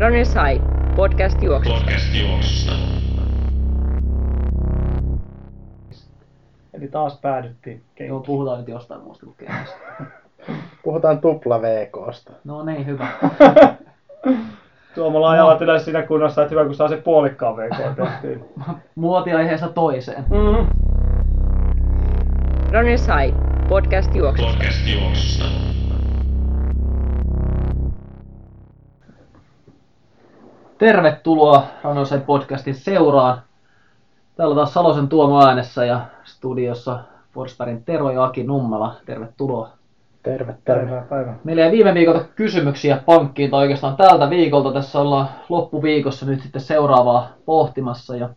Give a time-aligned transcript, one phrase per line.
[0.00, 0.64] Runners High,
[0.96, 1.80] podcast juoksusta.
[1.80, 2.72] Podcast juoksusta.
[6.74, 9.50] Eli taas päädyttiin Joo, puhutaan nyt jostain muusta kuin.
[10.84, 12.32] Puhutaan tupla VKsta.
[12.44, 13.08] No niin, hyvä.
[14.94, 18.46] Tuomalla ajavat yleensä siinä kunnossa, että hyvä kun saa se puolikkaan VK tehtyä.
[18.94, 20.24] Muotiaiheesta toiseen.
[20.30, 20.66] Mm.
[22.72, 23.36] Runners High,
[23.68, 24.52] podcast juoksusta.
[24.52, 25.77] Podcast juoksusta.
[30.78, 33.42] Tervetuloa Rannosen podcastin seuraan.
[34.36, 36.98] Täällä taas Salosen Tuomo äänessä ja studiossa
[37.32, 38.94] Forsbergin Tero ja Aki Nummela.
[39.06, 39.70] Tervetuloa.
[40.22, 41.02] Terve, terve.
[41.08, 41.38] Päivää.
[41.44, 44.72] Meillä jäi viime viikolta kysymyksiä pankkiin, tai oikeastaan tältä viikolta.
[44.72, 48.16] Tässä ollaan loppuviikossa nyt sitten seuraavaa pohtimassa.
[48.16, 48.28] Ja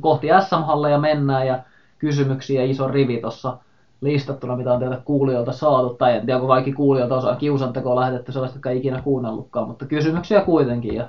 [0.00, 1.58] kohti SM-halleja mennään ja
[1.98, 3.56] kysymyksiä iso rivi tuossa
[4.00, 5.94] listattuna, mitä on teiltä kuulijoilta saatu.
[5.94, 9.86] Tai en tiedä, kun kaikki kuulijoilta osaa kiusantekoa lähetetty sellaista, jotka ei ikinä kuunnellutkaan, mutta
[9.86, 10.94] kysymyksiä kuitenkin.
[10.94, 11.08] Ja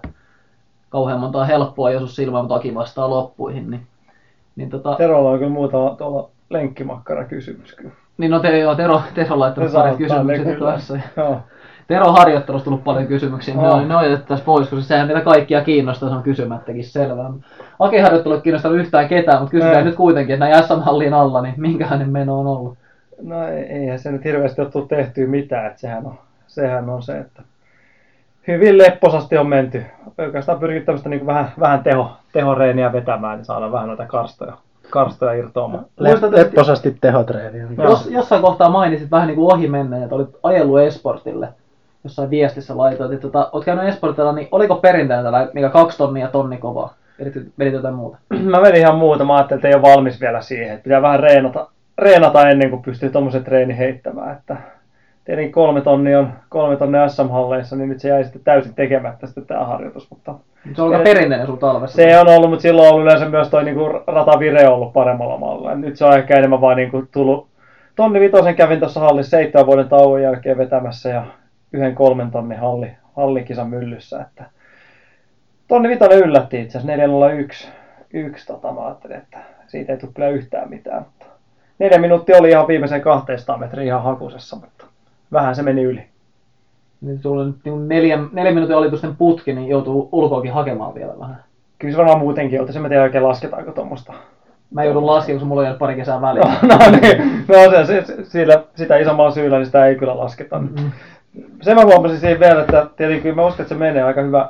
[0.89, 3.71] kauhean monta helppoa, jos silmä, mutta Aki vastaa loppuihin.
[3.71, 3.81] Niin,
[4.55, 7.91] niin, tota, Terolla on kyllä muutama tuolla lenkkimakkara kysymys kyllä.
[8.17, 10.71] niin no te, joo, Tero, Tero laittanut Se pari saattaa ne kysymykset kyllä.
[10.71, 10.97] kanssa.
[11.17, 11.39] Joo.
[11.87, 13.73] Tero harjoittelusta tullut paljon kysymyksiä, ne, Oh.
[13.75, 17.29] on, ne on jätettäisiin pois, koska sehän niitä kaikkia kiinnostaa, se on kysymättäkin selvää.
[17.79, 19.83] Aki harjoittelu kiinnostanut yhtään ketään, mutta kysytään Ei.
[19.83, 22.77] nyt kuitenkin, että näin SM-hallin alla, niin minkälainen meno on ollut?
[23.21, 26.15] No ei- eihän se nyt hirveästi ole tehtyä mitään, että sehän on,
[26.47, 27.41] sehän on se, että
[28.47, 29.85] hyvin lepposasti on menty.
[30.17, 34.53] Oikeastaan pyrkii tämmöistä niin vähän, vähän teho, tehoreeniä vetämään, niin saadaan vähän noita karstoja,
[34.89, 35.85] karstoja irtoamaan.
[35.97, 37.67] Le- Muistat, että- lepposasti tehotreeniä.
[37.83, 41.47] Jos, jossain kohtaa mainitsit vähän niin kuin ohi menneen, että olit ajellut Esportille,
[42.03, 46.27] jossain viestissä laitoit, että tota, oot käynyt Esportilla, niin oliko perinteinen tällä, mikä kaksi tonnia
[46.27, 46.93] tonni kovaa?
[47.59, 48.17] Vedit, jotain muuta?
[48.51, 51.19] Mä vedin ihan muuta, mä ajattelin, että ei ole valmis vielä siihen, että pitää vähän
[51.19, 54.57] reenata, reenata ennen kuin pystyy tommosen treeni heittämään, että
[55.27, 59.45] tietenkin kolme tonnia on kolme tonnia SM-halleissa, niin nyt se jäi sitten täysin tekemättä sitten
[59.45, 60.35] tämä harjoitus, mutta
[60.75, 61.95] Se on aika perinteinen sun talvessa.
[61.95, 65.75] se on ollut, mutta silloin on ollut yleensä myös toi niinku ratavire ollut paremmalla mallilla.
[65.75, 67.47] Nyt se on ehkä enemmän vaan niinku tullut,
[67.95, 71.25] tonni vitosen kävin tuossa hallissa seitsemän vuoden tauon jälkeen vetämässä ja
[71.73, 74.45] yhden kolmen tonnin halli, hallikisan myllyssä, että
[75.67, 77.67] tonni vitonen yllätti itse asiassa 401.
[78.13, 79.37] Yksi, tota, mä ajattelin, että
[79.67, 81.25] siitä ei tule kyllä yhtään mitään, mutta
[81.79, 84.76] neljä minuuttia oli ihan viimeisen 200 metriä ihan hakusessa, mutta
[85.31, 86.03] vähän se meni yli.
[87.01, 91.19] Niin sulla on nyt niin neljän, neljän minuutin alitusten putki, niin joutuu ulkoakin hakemaan vielä
[91.19, 91.43] vähän.
[91.79, 94.13] Kyllä se varmaan muutenkin oltaisi, mä tiedä oikein lasketaanko tuommoista
[94.71, 96.47] Mä joudun laskemaan, kun mulla on jäänyt pari kesää väliin.
[96.61, 100.59] No, no niin, no se, se, sillä, sitä isommalla syyllä niin sitä ei kyllä lasketa.
[100.59, 100.91] Mm.
[101.61, 104.49] Sen mä huomasin siinä vielä, että tietenkin mä uskon, että se menee aika hyvä,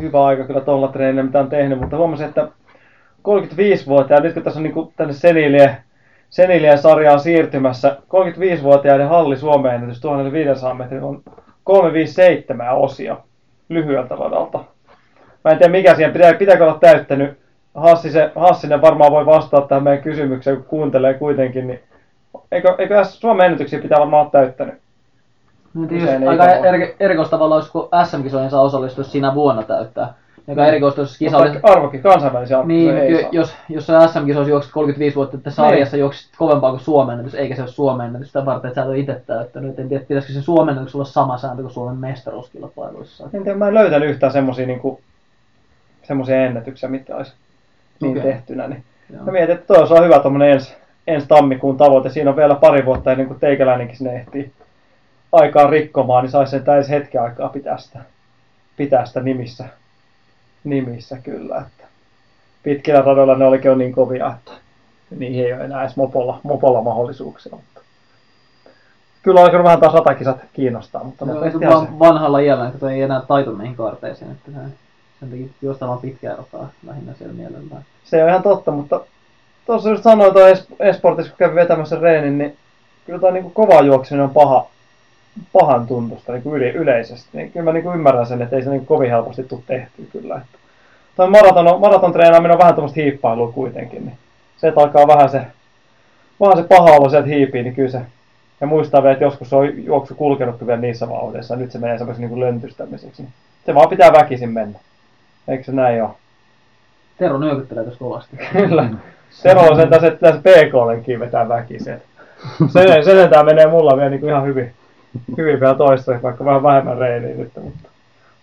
[0.00, 2.48] hyvä aika kyllä tuolla treenillä, mitä on tehnyt, mutta huomasin, että
[3.18, 5.76] 35-vuotiaat, nyt kun tässä on niin tänne senilien,
[6.30, 11.22] senilien sarjaan siirtymässä, 35-vuotiaiden halli Suomeen ennätys 1500 metrin on
[11.64, 13.16] 357 osia
[13.68, 14.64] lyhyeltä radalta.
[15.44, 17.38] Mä en tiedä mikä siihen pitää, pitääkö olla täyttänyt.
[17.74, 21.80] Hassisen, Hassinen varmaan voi vastata tähän meidän kysymykseen, kun kuuntelee kuitenkin, niin
[22.52, 24.74] eikö, eikö Suomen ennätyksiä pitää varmaan olla täyttänyt?
[25.90, 26.66] Ei aika tavalla.
[26.66, 30.14] er, erikoista tavallaan, olisi, kun SM-kisoihin saa osallistua siinä vuonna täyttää.
[30.96, 31.52] Jos kisa olisi...
[31.52, 33.30] Mutta arvokin, kansainvälisiä Niin, ei saa.
[33.32, 36.00] jos, jos sä SM-kisoissa juoksit 35 vuotta, että sarjassa Niin.
[36.00, 38.88] juoksit kovempaa kuin Suomen ennätys, eikä se ole Suomen ennätys sitä varten, että sä et
[38.88, 39.78] ole itse täyttänyt.
[39.78, 43.24] En tiedä, pitäisikö se Suomen ennätys olla sama sääntö kuin Suomen mestaruuskilpailuissa.
[43.34, 45.00] En tiedä, mä en löytänyt yhtään semmosia, niinku,
[46.02, 47.32] semmosia ennätyksiä, mitkä olisi
[48.00, 48.32] niin Okei.
[48.32, 48.68] tehtynä.
[48.68, 48.84] Niin.
[49.12, 49.24] Joo.
[49.24, 50.76] Mä mietin, että toi on hyvä tommonen ensi,
[51.06, 52.08] ensi tammikuun tavoite.
[52.08, 54.52] Siinä on vielä pari vuotta ennen kuin teikäläinenkin sinne ehtii
[55.32, 57.98] aikaa rikkomaan, niin saisi sen täys hetken aikaa pitää sitä,
[58.76, 59.64] pitää sitä nimissä,
[60.68, 61.56] nimissä kyllä.
[61.58, 61.84] Että
[62.62, 64.52] pitkillä radoilla ne olikin jo niin kovia, että
[65.16, 67.52] niihin ei ole enää edes mopolla, mopolla mahdollisuuksia.
[67.56, 67.80] Mutta
[69.22, 71.68] kyllä on alkanut vähän taas ratakisat kiinnostaa, mutta Se on ihan se.
[71.68, 74.30] vaan vanhalla iällä, että ei enää taito niihin kaarteisiin.
[74.30, 74.58] Että se,
[75.20, 77.84] sen takia pitkää rataa lähinnä siellä mielellään.
[78.04, 79.00] Se on ihan totta, mutta
[79.66, 82.56] tuossa just sanoin es- esportissa, kun kävin vetämässä reenin, niin
[83.06, 84.66] kyllä tuo niinku kova juokseminen on paha,
[85.52, 87.28] pahan tuntusta niin yle, yleisesti.
[87.32, 90.36] Niin kyllä mä niinku ymmärrän sen, että ei se niinku kovin helposti tule tehtyä kyllä.
[90.36, 90.58] Että
[91.16, 94.18] toi maraton, maraton treenaaminen on vähän tuommoista hiippailua kuitenkin, niin
[94.56, 95.40] se, että alkaa vähän se,
[96.40, 98.00] vähän se paha olo sieltä hiipii, niin kyllä se,
[98.60, 101.98] ja muistaa vielä, että joskus se on juoksu kulkenut vielä niissä vauhdissa, nyt se menee
[101.98, 103.22] semmoiseksi niinku löntystämiseksi.
[103.22, 103.32] Niin
[103.66, 104.78] se vaan pitää väkisin mennä.
[105.48, 106.10] Eikö se näin ole?
[107.18, 108.36] Tero nyökyttelee tässä kovasti.
[108.52, 108.88] Kyllä.
[109.42, 112.02] Tero on sentään se, että se PK-lenkin vetää väkisin.
[112.72, 114.74] Se, se sentään menee mulla vielä niin kuin ihan hyvin,
[115.36, 117.52] hyvin vielä toista, vaikka vähän vähemmän reiniä nyt.
[117.56, 117.88] Mutta,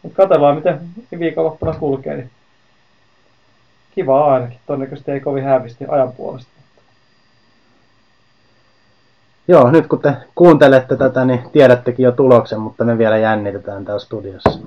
[0.04, 0.80] mutta katsellaan, miten
[1.20, 2.16] viikonloppuna kulkee.
[2.16, 2.32] Niin
[3.96, 4.60] kiva ainakin.
[4.66, 6.52] Todennäköisesti ei kovin hävisti ajan puolesta.
[9.48, 14.00] Joo, nyt kun te kuuntelette tätä, niin tiedättekin jo tuloksen, mutta me vielä jännitetään täällä
[14.00, 14.60] studiossa.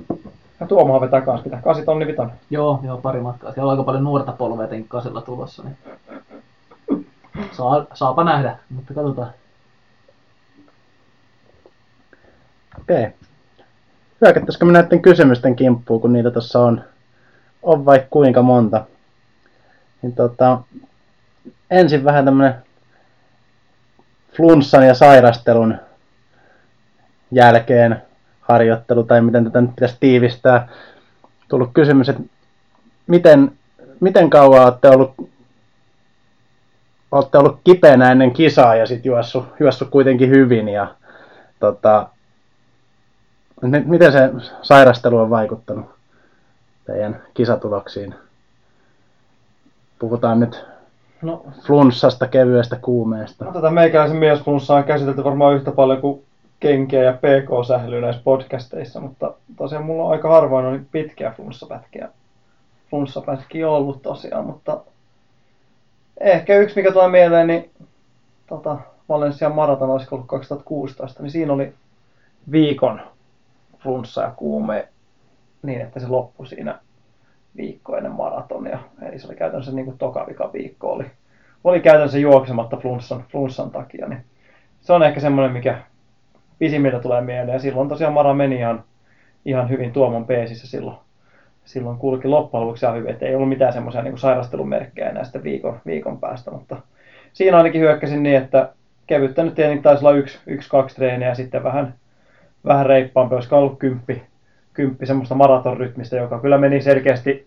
[0.60, 1.58] Ja Tuomohan vetää kans mitä?
[1.64, 2.34] 8 tonni vitonen.
[2.50, 3.52] Joo, joo, pari matkaa.
[3.52, 5.76] Siellä on aika paljon nuorta polvea tenkkasella tulossa, niin
[7.52, 9.30] Saa, saapa nähdä, mutta katsotaan.
[12.80, 13.08] Okei.
[14.20, 16.84] Hyökättäisikö me näiden kysymysten kimppuun, kun niitä tuossa on,
[17.62, 18.84] on vaikka kuinka monta.
[20.02, 20.60] Niin tota,
[21.70, 22.54] ensin vähän tämmönen
[24.36, 25.74] flunssan ja sairastelun
[27.30, 28.02] jälkeen
[28.40, 30.68] harjoittelu, tai miten tätä nyt pitäisi tiivistää.
[31.48, 32.22] Tullut kysymys, että
[33.06, 33.52] miten,
[34.00, 35.30] miten kauan olette ollut,
[37.12, 40.68] olette ollut kipeänä ennen kisaa ja sitten juossut, juossut kuitenkin hyvin.
[40.68, 40.94] Ja,
[41.60, 42.08] tota,
[43.84, 44.30] miten se
[44.62, 45.86] sairastelu on vaikuttanut
[46.86, 48.14] teidän kisatuloksiin?
[49.98, 50.64] Puhutaan nyt
[51.22, 53.44] No, flunssasta, kevyestä kuumeesta.
[53.44, 56.22] no tätä meikäläisen miesflunssaa on käsitelty varmaan yhtä paljon kuin
[56.60, 62.08] kenkiä ja PK-sählyä näissä podcasteissa, mutta tosiaan mulla on aika harvoin oli pitkiä flunssapätkiä,
[62.90, 64.80] flunssapätkiä ollut tosiaan, mutta
[66.20, 67.70] ehkä yksi mikä tulee mieleen, niin
[68.46, 68.78] tota,
[69.08, 71.74] Valencia Marathon olisiko ollut 2016, niin siinä oli
[72.50, 73.00] viikon
[73.80, 74.88] flunssa ja kuume
[75.62, 76.78] niin, että se loppui siinä
[77.56, 78.78] viikko ennen maratonia.
[79.02, 81.04] Eli se oli käytännössä niin kuin toka vika viikko oli,
[81.64, 84.08] oli käytännössä juoksematta flunssan, flunssan takia.
[84.08, 84.24] Niin
[84.80, 85.78] se on ehkä semmoinen, mikä
[86.58, 87.54] pisimmiltä tulee mieleen.
[87.54, 88.84] Ja silloin tosiaan Mara meni ihan,
[89.44, 90.96] ihan hyvin Tuomon peesissä silloin.
[91.64, 95.42] Silloin kulki loppujen lopuksi ihan hyvin, että ei ollut mitään semmoisia niin sairastelumerkkejä enää sitten
[95.42, 96.50] viikon, viikon päästä.
[96.50, 96.76] Mutta
[97.32, 98.72] siinä ainakin hyökkäsin niin, että
[99.06, 101.94] kevyttä nyt tietenkin taisi olla yksi, yksi kaksi treeniä ja sitten vähän,
[102.64, 104.22] vähän reippaampi, olisiko ollut kymppi,
[104.72, 107.46] kymppi semmoista maratonrytmistä, joka kyllä meni selkeästi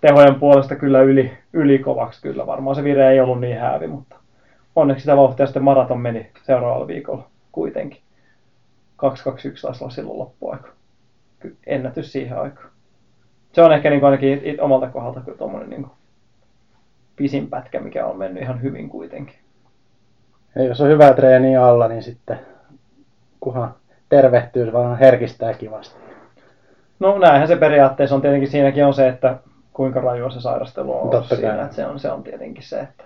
[0.00, 2.46] tehojen puolesta kyllä yli, yli kovaksi kyllä.
[2.46, 4.16] Varmaan se vire ei ollut niin häävi, mutta
[4.76, 8.00] onneksi sitä vauhtia sitten maraton meni seuraavalla viikolla kuitenkin.
[8.96, 10.68] 221 taisi olla silloin loppuaika.
[11.66, 12.70] Ennätys siihen aikaan.
[13.52, 15.86] Se on ehkä niin kuin ainakin it- omalta kohdalta kyllä tuommoinen niin
[17.16, 19.34] pisin pätkä, mikä on mennyt ihan hyvin kuitenkin.
[20.54, 22.38] Ja jos on hyvää treeniä alla, niin sitten
[23.40, 23.74] kunhan
[24.08, 25.98] tervehtyy, se vaan herkistää kivasti.
[27.00, 29.38] No näinhän se periaatteessa on tietenkin siinäkin on se, että
[29.72, 31.36] kuinka rajua se sairastelu on ollut Totta kai.
[31.36, 33.04] siinä, että se on, se on tietenkin se, että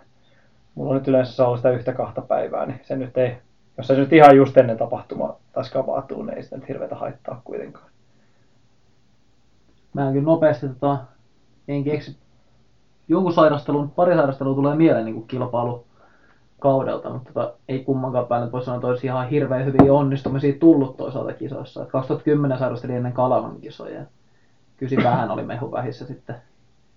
[0.75, 3.37] mulla on nyt yleensä ollut sitä yhtä kahta päivää, niin se nyt ei,
[3.79, 7.41] jos se nyt ihan just ennen tapahtumaa tai skavaatuu, niin ei sitä nyt hirveätä haittaa
[7.45, 7.87] kuitenkaan.
[9.95, 10.99] Mä en kyllä nopeasti tota,
[11.69, 12.17] en keksi.
[13.09, 15.85] Jonkun sairastelun, pari sairastelua tulee mieleen niin kilpailu
[16.63, 20.97] kaudelta, mutta tota, ei kummankaan päälle voi sanoa, että olisi ihan hirveän hyviä onnistumisia tullut
[20.97, 21.83] toisaalta kisoissa.
[21.83, 24.03] Et 2010 sairastelin ennen Kalavan kisoja.
[24.87, 26.37] siinä vähän oli mehu vähissä sitten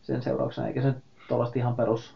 [0.02, 0.94] sen seurauksena, eikä se
[1.28, 2.16] tuollaista ihan perus,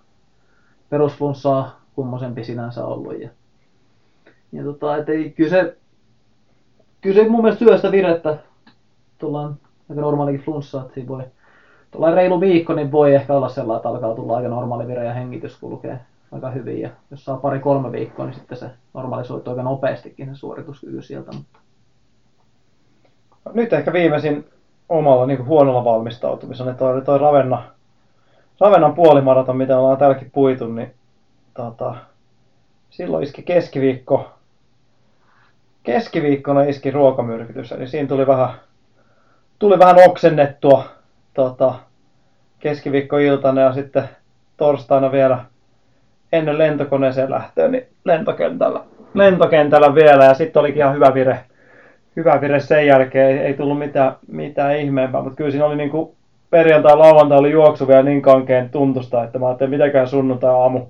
[0.90, 3.22] perusflunssaa kummosempi sinänsä ollut.
[3.22, 3.30] Ja,
[4.52, 5.78] ja tota, ei, kyllä se,
[7.02, 8.38] kyllä se mun mielestä syö sitä virettä
[9.18, 9.58] tullaan
[9.90, 11.24] aika normaalikin flunssa, että siinä voi
[11.92, 15.14] tuolla reilu viikko, niin voi ehkä olla sellainen, että alkaa tulla aika normaali vire ja
[15.14, 16.00] hengitys kulkee
[16.32, 16.82] aika hyvin.
[16.82, 21.32] Ja jos saa pari-kolme viikkoa, niin sitten se normalisoituu aika nopeastikin se suorituskyky sieltä.
[21.32, 21.60] Mutta
[23.54, 24.46] Nyt ehkä viimeisin
[24.90, 27.64] omalla niin huonolla valmistautumisella, niin toi, toi Ravenna,
[28.60, 30.94] Ravennan puolimaraton, mitä ollaan täälläkin puitu, niin
[31.54, 31.96] tota,
[32.90, 34.32] silloin iski keskiviikko,
[35.84, 38.50] keskiviikkona iski ruokamyrkytys, eli siinä tuli vähän,
[39.60, 40.84] tuli vähän oksennettua
[41.34, 41.76] tota,
[42.60, 44.10] keskiviikkoiltana ja sitten
[44.58, 45.46] torstaina vielä
[46.34, 48.82] ennen lentokoneeseen lähtöä, niin lentokentällä,
[49.14, 50.26] lentokentällä vielä.
[50.26, 51.40] Ja sitten olikin ihan hyvä vire,
[52.16, 56.16] hyvä vire sen jälkeen, ei, ei tullut mitään, mitään ihmeempää, mutta kyllä siinä oli niinku
[56.50, 60.86] perjantai lauantai oli juoksu vielä niin kankeen tuntusta, että mä ajattelin, mitäkään sunnuntai aamu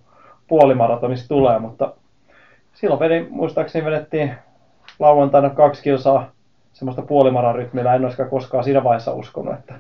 [0.48, 1.94] puolimaratonista tulee, mutta
[2.74, 4.32] silloin vedin, muistaakseni vedettiin
[5.00, 6.32] lauantaina kaksi kilsaa
[6.74, 9.74] semmoista puolimaran rytmillä, en olisikaan koskaan siinä vaiheessa uskonut, että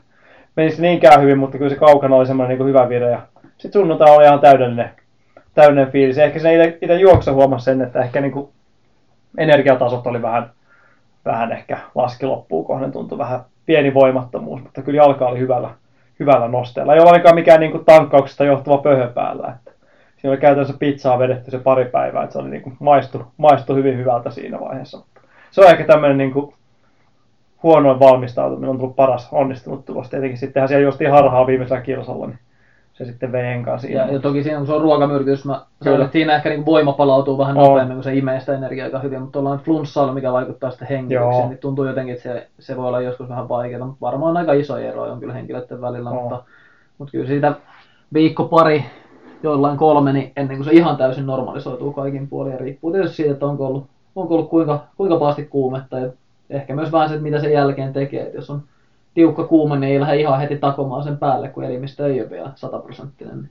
[0.55, 3.21] menisi niinkään hyvin, mutta kyllä se kaukana oli semmoinen niin hyvä vire ja
[3.57, 4.89] sitten sunnuntai oli ihan täydellinen,
[5.53, 6.17] täydellinen fiilis.
[6.17, 8.49] Ehkä se itse, juoksa huomasi sen, että ehkä niin kuin
[9.37, 10.49] energiatasot oli vähän,
[11.25, 15.69] vähän ehkä laski loppuun kohden, tuntui vähän pieni voimattomuus, mutta kyllä jalka oli hyvällä,
[16.19, 16.93] hyvällä nosteella.
[16.93, 19.47] Ei ole ainakaan mikään niin kuin tankkauksesta johtuva pöhö päällä.
[19.47, 19.71] Että
[20.17, 23.75] siinä oli käytännössä pizzaa vedetty se pari päivää, että se oli niin kuin maistu, maistu
[23.75, 25.03] hyvin hyvältä siinä vaiheessa.
[25.51, 26.53] Se on ehkä tämmöinen niin kuin
[27.63, 30.09] huonoin valmistautuminen on tullut paras onnistunut tulos.
[30.09, 32.39] Tietenkin sittenhän siellä justiin harhaa viimeisellä kilsalla, niin
[32.99, 34.01] se sitten vei enkaan siinä.
[34.01, 36.93] ja, ja toki siinä, kun se on ruokamyrkytys, mä sanoin, että siinä ehkä niin voima
[36.93, 37.63] palautuu vähän On.
[37.63, 41.31] nopeammin, kun se imee sitä energiaa aika hyvin, mutta tuollainen flunssalla, mikä vaikuttaa sitten hengitykseen,
[41.31, 41.49] Joo.
[41.49, 44.77] niin tuntuu jotenkin, että se, se voi olla joskus vähän vaikeaa, mutta varmaan aika iso
[44.77, 46.15] ero on kyllä henkilöiden välillä, On.
[46.15, 46.43] mutta,
[46.97, 47.53] mutta kyllä siitä
[48.13, 48.85] viikko pari,
[49.43, 53.31] joillain kolme, niin ennen kuin se ihan täysin normalisoituu kaikin puolin, ja riippuu tietysti siitä,
[53.31, 56.09] että onko ollut, onko ollut kuinka, kuinka pahasti kuumetta, ja
[56.49, 58.63] ehkä myös vähän se, että mitä sen jälkeen tekee, että jos on
[59.13, 62.51] tiukka kuuma, niin ei lähde ihan heti takomaan sen päälle, kun elimistö ei ole vielä
[62.55, 63.37] sataprosenttinen.
[63.37, 63.49] Niin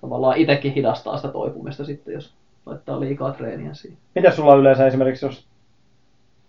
[0.00, 2.34] tavallaan itsekin hidastaa sitä toipumista sitten, jos
[2.66, 3.98] laittaa liikaa treeniä siihen.
[4.14, 5.46] Mitä sulla on yleensä esimerkiksi, jos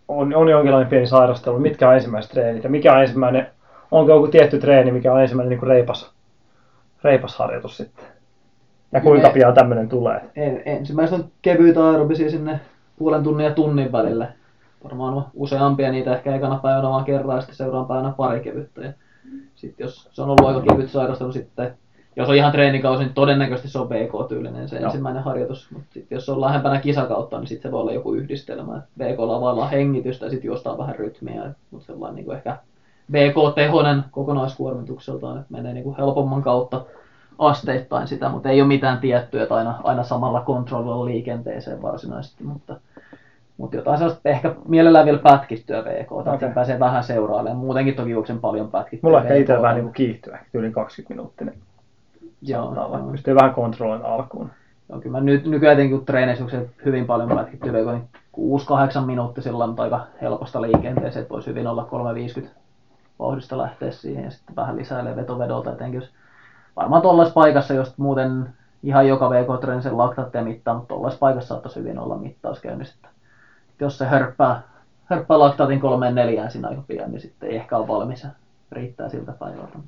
[0.08, 3.48] on, on jonkinlainen pieni sairastelu, mitkä on ensimmäiset treenit ja mikä on ensimmäinen,
[3.92, 6.12] onko joku tietty treeni, mikä on ensimmäinen niin kuin reipas,
[7.04, 8.06] reipas harjoitus sitten?
[8.92, 10.22] Ja kuinka pian tämmöinen tulee?
[10.36, 12.60] En, ensimmäiset on kevyitä aerobisia sinne
[12.98, 14.28] puolen tunnin ja tunnin välille.
[14.86, 18.82] Varmaan on useampia niitä ehkä ekana päivänä vaan kerran ja sitten seuraavan päivänä pari kevyttä.
[18.82, 18.94] Ja
[19.56, 21.77] sitten jos se on ollut aika kevyt sairastelu sitten,
[22.15, 24.86] jos on ihan treenikausi, niin todennäköisesti se on BK-tyylinen se Joo.
[24.86, 25.72] ensimmäinen harjoitus.
[25.72, 28.82] Mutta sitten jos se on lähempänä kisakautta, niin sitten se voi olla joku yhdistelmä.
[28.98, 31.51] BKlla availlaan hengitystä ja sitten juostaan vähän rytmiä.
[31.72, 32.58] Mutta sellainen niin kuin ehkä
[33.12, 36.86] BK-tehoinen kokonaiskuormitukseltaan, että menee niin kuin helpomman kautta
[37.38, 42.75] asteittain sitä, mutta ei ole mitään tiettyä, että aina, aina samalla kontrollilla liikenteeseen varsinaisesti, mutta,
[43.57, 46.33] mutta jotain sellaista ehkä mielellään vielä pätkittyä VK, okay.
[46.33, 47.65] että sen pääsee vähän seurailemaan.
[47.65, 51.53] Muutenkin toki juoksen paljon pätkittyä Mulla ehkä itse vähän niin kiihtyä, yli 20 minuuttinen.
[52.41, 53.12] Joo, Saattaa joo.
[53.12, 54.50] Pystyy vähän kontrolloimaan alkuun.
[54.89, 58.09] Joo, kyllä mä nyt, nykyään etenkin kun treeneissä hyvin paljon pätkittyä VK, niin
[59.01, 62.55] 6-8 minuuttia sillä on aika helposta liikenteeseen, että voisi hyvin olla 350
[63.19, 66.13] vauhdista lähteä siihen ja sitten vähän lisää vetovedolta etenkin jos
[66.75, 68.50] varmaan tuollaisessa paikassa, jos muuten
[68.83, 73.07] ihan joka VK-treeni sen laktaatteja mittaa, mutta tuollaisessa paikassa saattaisi hyvin olla mittaus käynnissä.
[73.79, 74.62] Jos se hörppää,
[75.05, 78.29] hörppää laktaatin kolmeen neljään siinä aika pian, niin sitten ei ehkä ole valmis ja
[78.72, 79.79] riittää siltä päivältä.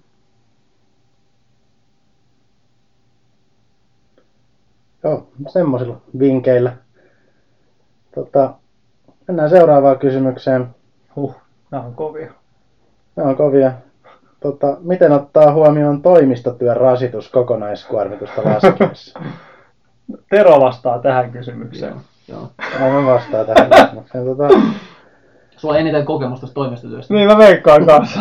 [5.03, 6.73] Joo, semmoisilla vinkeillä.
[8.15, 8.53] Tota,
[9.27, 10.67] mennään seuraavaan kysymykseen.
[11.15, 11.35] Huh,
[11.71, 12.33] nämä on kovia.
[13.15, 13.71] Ne on kovia.
[14.39, 19.19] Tota, miten ottaa huomioon toimistotyön rasitus kokonaiskuormitusta laskiessa?
[20.29, 21.91] Tero vastaa tähän kysymykseen.
[21.91, 22.01] Joo.
[22.79, 24.25] Mä mä vastaan tähän kysymykseen.
[24.25, 24.47] Tota,
[25.57, 27.13] Sulla on eniten kokemusta tästä toimistotyöstä.
[27.13, 28.19] Niin mä veikkaan kanssa.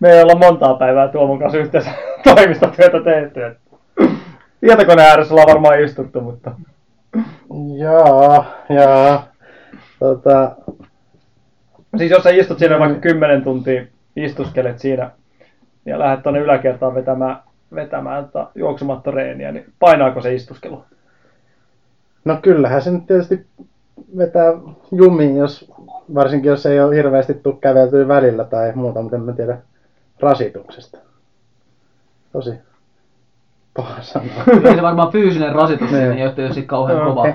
[0.00, 1.90] Me ei olla montaa päivää Tuomon kanssa yhteensä
[2.24, 3.44] toimistotyötä tehty.
[3.44, 3.58] et
[4.60, 6.52] Tietokoneen ääressä ollaan varmaan istuttu, mutta
[7.78, 9.20] joo, joo.
[9.98, 10.56] Tota,
[11.96, 13.84] siis jos sä istut siinä vaikka 10 tuntia,
[14.16, 15.10] istuskelet siinä
[15.86, 17.36] ja lähdet tuonne yläkertaan vetämään,
[17.74, 20.84] vetämään tota juoksumattoreeniä, niin painaako se istuskelu?
[22.24, 23.46] No kyllähän se nyt tietysti
[24.16, 24.52] vetää
[24.92, 25.72] jumiin, jos,
[26.14, 29.58] varsinkin jos ei ole hirveästi tuu käveltyä välillä tai muuta, mutta en mä tiedä
[30.20, 30.98] rasituksesta.
[32.32, 32.54] Tosi
[33.76, 34.44] paha sanoa.
[34.44, 36.02] Kyllä se varmaan fyysinen rasitus Niin.
[36.08, 36.18] niin.
[36.18, 37.14] ei ole tietysti kauhean Joo.
[37.14, 37.26] kova,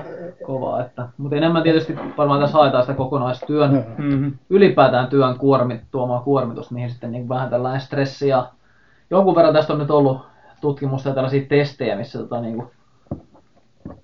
[0.46, 4.04] kova että, mutta enemmän tietysti varmaan tässä haetaan sitä kokonaistyön, Mm.
[4.04, 4.32] Mm-hmm.
[4.50, 8.46] ylipäätään työn kuormit, tuomaa kuormitusta, mihin sitten niin vähän tällainen stressi ja
[9.10, 10.20] jonkun verran tästä on nyt ollut
[10.60, 12.68] tutkimusta ja tällaisia testejä, missä tota, niin kuin,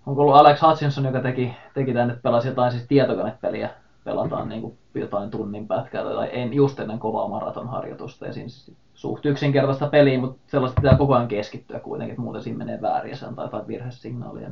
[0.06, 3.71] onko ollut Alex Hutchinson, joka teki, teki tänne, että pelasi jotain siis tietokonepeliä,
[4.04, 8.76] pelataan niin kuin jotain tunnin pätkää tai en, just ennen kovaa maratonharjoitusta ja siinä siis
[8.95, 13.11] suht yksinkertaista peliä, mutta sellaista pitää koko ajan keskittyä kuitenkin, että muuten siinä menee väärin
[13.11, 14.50] ja se antaa jotain virhesignaalia.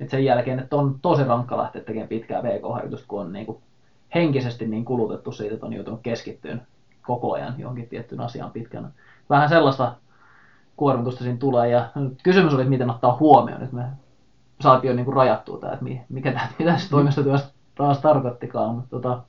[0.00, 3.58] Et sen jälkeen, että on tosi rankka lähteä tekemään pitkää VK-harjoitusta, kun on niin kuin
[4.14, 6.62] henkisesti niin kulutettu siitä, että on joutunut keskittyyn
[7.02, 8.90] koko ajan johonkin tiettyyn asiaan pitkänä.
[9.30, 9.94] Vähän sellaista
[10.76, 11.88] kuormitusta siinä tulee ja
[12.22, 13.84] kysymys oli, että miten ottaa huomioon, että me
[14.60, 18.74] saatiin jo niin kuin rajattua tämä, että mi- mikä tämä mitä se toimistotyöstä taas tarkoittikaan,
[18.74, 19.22] mutta tota,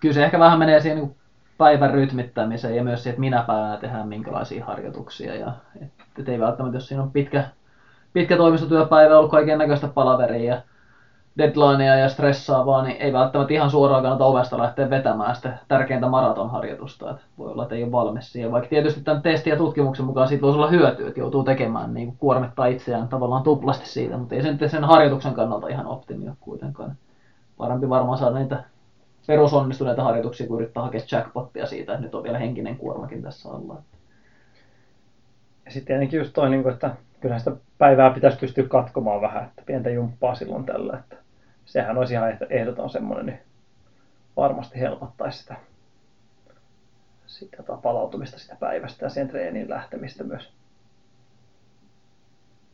[0.00, 1.16] kyllä se ehkä vähän menee siihen niin
[1.58, 5.52] päivän rytmittämiseen ja myös siihen, että minä päivänä tehdään minkälaisia harjoituksia ja
[5.82, 7.44] et, et ei välttämättä, jos siinä on pitkä,
[8.12, 10.60] pitkä toimistotyöpäivä, ollut kaiken näköistä palaveria ja
[11.38, 17.10] deadlinea ja stressaavaa, niin ei välttämättä ihan suoraan kannata ovesta lähteä vetämään sitä tärkeintä maratonharjoitusta.
[17.10, 18.52] Että voi olla, että ei ole valmis siihen.
[18.52, 22.06] Vaikka tietysti tämän testin ja tutkimuksen mukaan siitä voisi olla hyötyä, että joutuu tekemään niin
[22.06, 26.28] kuin kuormittaa itseään tavallaan tuplasti siitä, mutta ei se nyt sen harjoituksen kannalta ihan optimi
[26.28, 26.96] ole kuitenkaan.
[27.56, 28.64] Parempi varmaan saada niitä
[29.26, 33.82] perusonnistuneita harjoituksia, kun yrittää hakea jackpottia siitä, että nyt on vielä henkinen kuormakin tässä alla.
[35.64, 39.62] Ja sitten tietenkin just toi, niin että kyllähän sitä päivää pitäisi pystyä katkomaan vähän, että
[39.66, 41.23] pientä jumppaa silloin tällä, että
[41.64, 43.38] sehän olisi ihan ehdoton semmoinen, niin
[44.36, 45.56] varmasti helpottaisi sitä,
[47.26, 50.52] sitä tota palautumista sitä päivästä ja siihen treeniin lähtemistä myös.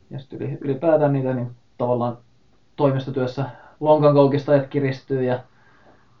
[0.09, 2.17] Ja sitten yli, ylipäätään niitä niin tavallaan
[2.75, 3.45] toimistotyössä
[3.79, 5.39] lonkankoukistajat kiristyy ja,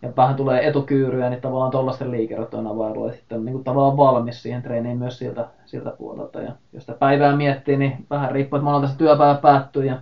[0.01, 4.61] ja vähän tulee etukyyryä, niin tavallaan tuollaisten liikerotojen availu ja sitten niin tavallaan valmis siihen
[4.61, 6.41] treeniin myös siltä, siltä puolelta.
[6.41, 10.01] Ja jos sitä päivää miettii, niin vähän riippuu, että monelta se työpäivä päättyy ja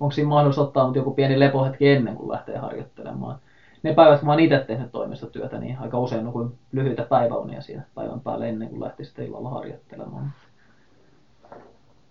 [0.00, 3.38] onko siinä mahdollisuus ottaa joku pieni lepohetki ennen kuin lähtee harjoittelemaan.
[3.82, 7.82] Ne päivät, kun mä oon itse tehnyt toimistotyötä, niin aika usein nukuin lyhyitä päiväunia siinä
[7.94, 10.32] päivän päälle ennen kuin lähti sitten illalla harjoittelemaan.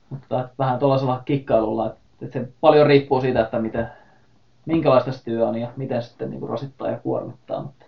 [0.10, 3.88] Mutta vähän tuollaisella kikkailulla, että, että se paljon riippuu siitä, että miten,
[4.66, 7.62] minkälaista se työ on ja miten sitten niin kuin rasittaa ja kuormittaa.
[7.62, 7.86] Mutta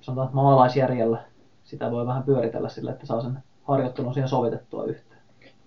[0.00, 1.18] sanotaan, että maalaisjärjellä
[1.64, 5.07] sitä voi vähän pyöritellä sille, että saa sen harjoittelun siihen sovitettua yhteen.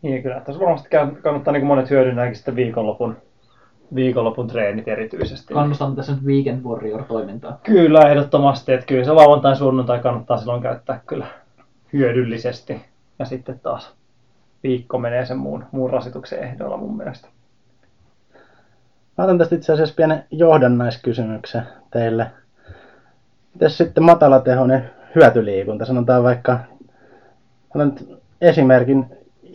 [0.02, 3.18] Niin kyllä, tässä varmasti kann- kannattaa niin monet hyödyntääkin sitten viikonlopun,
[3.96, 5.54] viikonlopun treenit erityisesti.
[5.54, 7.60] Kannustan tässä nyt Weekend Warrior-toimintaa.
[7.64, 8.74] Kyllä, ehdottomasti.
[8.74, 11.26] Että kyllä se lauantai sunnuntai kannattaa silloin käyttää kyllä
[11.94, 12.82] hyödyllisesti.
[13.20, 13.94] Ja sitten taas
[14.64, 17.28] viikko menee sen muun, muun rasituksen ehdoilla mun mielestä.
[19.18, 22.28] Mä otan tästä itse asiassa pienen johdannaiskysymyksen teille.
[23.54, 25.86] Mites sitten matalatehoinen hyötyliikunta?
[25.86, 26.60] Sanotaan vaikka,
[27.76, 29.06] otan nyt esimerkin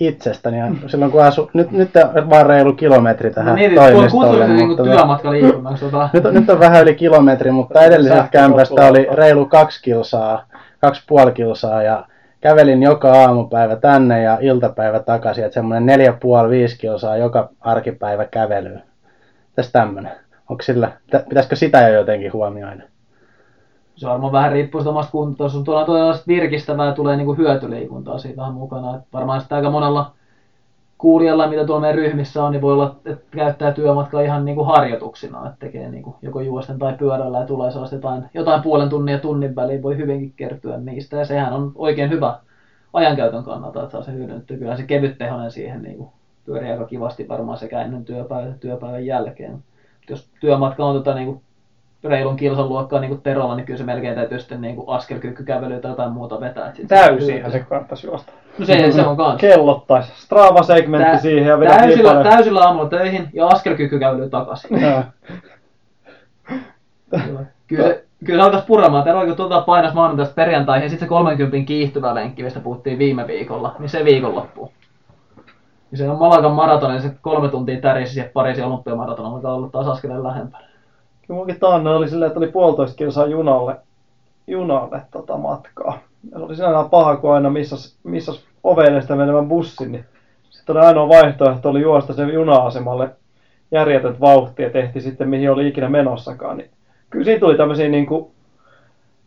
[0.01, 0.59] itsestäni.
[0.59, 4.49] Ja silloin kun asu, nyt, nyt on vaan reilu kilometri tähän Mä mietin, että toimistolle.
[4.49, 5.85] niin mutta- työmatkaliikunnaksi.
[5.85, 10.45] Tota, nyt, on- nyt on vähän yli kilometri, mutta edellisestä kämpästä oli reilu kaksi kilsaa,
[10.81, 12.05] kaksi puoli kilsaa ja
[12.41, 18.25] kävelin joka aamupäivä tänne ja iltapäivä takaisin, että semmoinen neljä puoli viisi kilsaa joka arkipäivä
[18.25, 18.81] kävelyä.
[19.55, 20.13] Tässä tämmönen.
[20.51, 22.83] Onko sillä, pitä- pitäisikö sitä jo jotenkin huomioida?
[23.97, 25.19] Se varmaan vähän riippuu siitä omasta.
[25.39, 28.97] Jos on tuolla tuolla virkistävää tulee niinku hyötyliikuntaa siitä vähän mukana.
[28.97, 30.13] Et varmaan sitten aika monella
[30.99, 35.47] kuulijalla, mitä tuolla meidän ryhmissä on, niin voi olla, että käyttää työmatkaa ihan niinku harjoituksina,
[35.47, 39.19] että tekee niinku joko juosten tai pyörällä ja tulee sellaista jotain, jotain puolen tunnin ja
[39.19, 41.17] tunnin väliin voi hyvinkin kertyä niistä.
[41.17, 42.39] Ja sehän on oikein hyvä
[42.93, 44.57] ajankäytön kannalta, että saa se hyödynnettyä.
[44.57, 46.13] Kyllä se kevyttehonen siihen niinku
[46.45, 49.53] pyörii aika kivasti varmaan sekä ennen työpäivää että työpäivän jälkeen.
[49.53, 51.43] Mut jos työmatka on tota niinku
[52.05, 55.81] reilun kilsan luokkaa niin kuin Terolla, niin kyllä se melkein täytyy sitten niin kuin askelkyykkykävelyä
[55.81, 56.75] tai jotain muuta vetää.
[56.75, 57.69] sit se Täysiinhän se hyötyy.
[57.71, 58.33] kannattaisi juosta.
[58.59, 59.41] No se, se on kans.
[59.41, 60.07] Kellottais.
[60.25, 62.27] Strava-segmentti Tä- siihen ja niin täysillä, paljon.
[62.35, 64.71] täysillä aamulla töihin ja askelkyykkykävelyä takaisin.
[67.67, 69.05] Kyllä se, kyllä se alkaisi puremaan.
[69.05, 73.27] Tero, kun tuota painas maanantaista perjantaihin, ja sitten se 30 kiihtyvä lenkki, mistä puhuttiin viime
[73.27, 74.73] viikolla, niin se viikonloppu.
[75.93, 79.69] Ja se on Malagan maraton, ja se kolme tuntia tärisi ja Pariisin olympiamaraton alkaa olla
[79.69, 80.65] taas askeleen lähempänä.
[81.27, 83.77] Kyllä munkin taanne oli silleen, että oli puolitoista kilsaa junalle,
[84.47, 85.99] junalle tota matkaa.
[86.31, 90.05] Ja se oli sinänsä paha, kun aina missas, missas oveista menevän bussin, niin
[90.51, 93.11] sitten ainoa vaihtoehto oli juosta sen juna-asemalle
[93.71, 96.57] järjetöntä vauhtia, tehtiin sitten mihin oli ikinä menossakaan.
[96.57, 96.71] Niin
[97.11, 98.31] kyllä siitä tuli tämmöisiä niinku,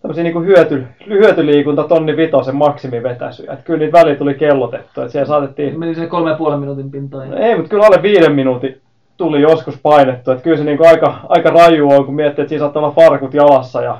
[0.01, 3.53] tämmöisiä niinku hyöty, hyötyliikunta tonni vitosen maksimivetäisyjä.
[3.53, 6.91] Että kyllä niitä väliin tuli kellotettu, että siellä saatettiin Meni se kolme ja puolen minuutin
[6.91, 7.31] pintaan.
[7.31, 8.81] No ei, mutta kyllä alle viiden minuutin
[9.19, 10.31] tuli joskus painettu.
[10.31, 13.33] Että kyllä se niinku aika, aika raju on, kun miettii, että siinä saattaa olla farkut
[13.33, 13.81] jalassa.
[13.81, 13.97] Ja,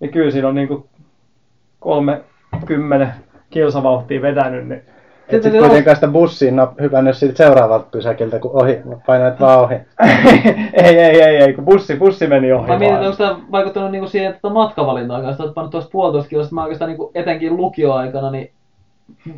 [0.00, 0.86] niin kyllä siinä on niinku
[1.80, 2.20] kolme,
[2.66, 3.14] kymmenen
[3.50, 4.68] kilsavauhtia vetänyt.
[4.68, 4.82] Niin.
[5.28, 9.60] Et Sitten sit kuitenkaan sitä bussiin no, hypännyt siitä seuraavalta pysäkiltä, kun ohi, painoit vaan
[9.60, 9.74] ohi.
[10.84, 13.06] ei, ei, ei, ei, kun bussi, bussi meni ohi Mä mietin, vaan.
[13.06, 16.88] onko tämä vaikuttanut niinku siihen että matkavalintaan kanssa, että pannut tuosta puolitoista kilosta, mä oikeastaan
[16.88, 18.50] niinku etenkin lukioaikana, niin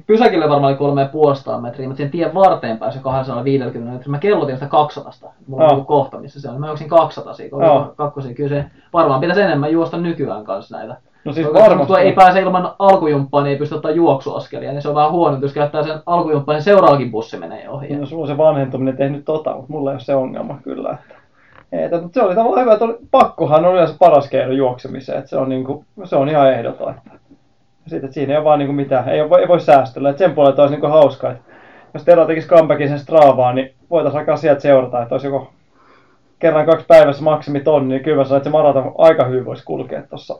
[0.06, 4.10] pysäkille varmaan oli kolme ja puolestaan metriä, mutta sen tien varteen pääsi 250 metriä.
[4.10, 5.34] Mä kellotin sitä 200.
[5.46, 6.60] Mulla on kohta, missä se on.
[6.60, 7.76] Mä juoksin 200 siitä, kun Joo.
[7.76, 8.34] oli kakkosia.
[8.34, 10.96] Kyllä se varmaan pitäisi enemmän juosta nykyään kanssa näitä.
[11.24, 11.92] No siis Oikeastaan, varmasti.
[11.92, 15.38] kun ei pääse ilman alkujumppaa, niin ei pysty ottaa juoksuaskelia, niin se on vähän huono,
[15.42, 17.96] jos käyttää sen alkujumppaa, niin seuraavakin bussi menee ohi.
[17.96, 20.98] No sulla on se vanhentuminen tehnyt tota, mutta mulla ei ole se ongelma kyllä.
[21.72, 22.00] Että.
[22.00, 25.36] Mutta se oli tavallaan hyvä, että oli, pakkohan on yleensä paras keino juoksemiseen, että se
[25.36, 26.90] on, niinku, se on ihan ehdoton.
[26.90, 27.11] Että.
[27.86, 30.10] Sitten, siinä ei ole vaan niinku mitään, ei, ole, ei voi säästellä.
[30.10, 31.52] Että sen puolelta olisi niinku hauska, että
[31.94, 35.52] jos Tero tekisi comebackin sen Stravaan, niin voitaisiin alkaa sieltä seurata, että olisi joko
[36.38, 39.64] kerran kaksi päivässä maksimi tonni, niin kyllä mä sanoin, että se maraton aika hyvin voisi
[39.64, 40.38] kulkea tuossa.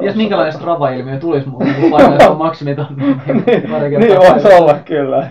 [0.00, 3.16] Ties minkälainen Strava-ilmiö tulisi muuten, kun painaa maksimitonni.
[3.70, 5.28] pari kertaa niin voisi olla kyllä.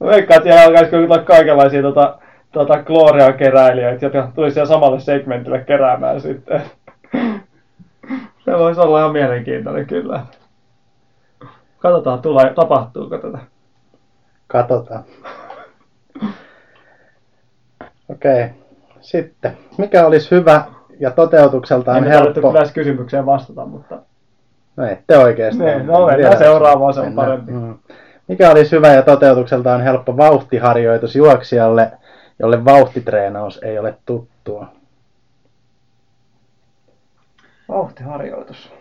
[0.00, 2.18] Veikkaan, että siellä alkaisi kyllä kaikenlaisia tota,
[2.52, 6.62] tota Gloria-keräilijöitä, jotka tulisi siellä samalle segmentille keräämään sitten.
[8.46, 10.20] Se voisi olla ihan mielenkiintoinen kyllä.
[11.78, 13.38] Katsotaan, tulee, tapahtuuko tätä.
[14.46, 15.04] Katsotaan.
[18.08, 18.48] Okei.
[19.00, 19.56] Sitten.
[19.78, 20.64] Mikä olisi hyvä
[21.00, 22.40] ja toteutukseltaan Ei helppo?
[22.52, 23.98] kyllä kysymykseen vastata, mutta
[24.76, 25.64] No ette oikeasti.
[25.64, 27.26] Niin, no mennään seuraavaan, se on mennään.
[27.28, 27.52] parempi.
[27.52, 27.78] Mm.
[28.28, 31.92] Mikä olisi hyvä ja toteutukseltaan helppo vauhtiharjoitus juoksijalle,
[32.38, 34.66] jolle vauhtitreenaus ei ole tuttua?
[37.76, 38.72] Vauhtiharjoitus.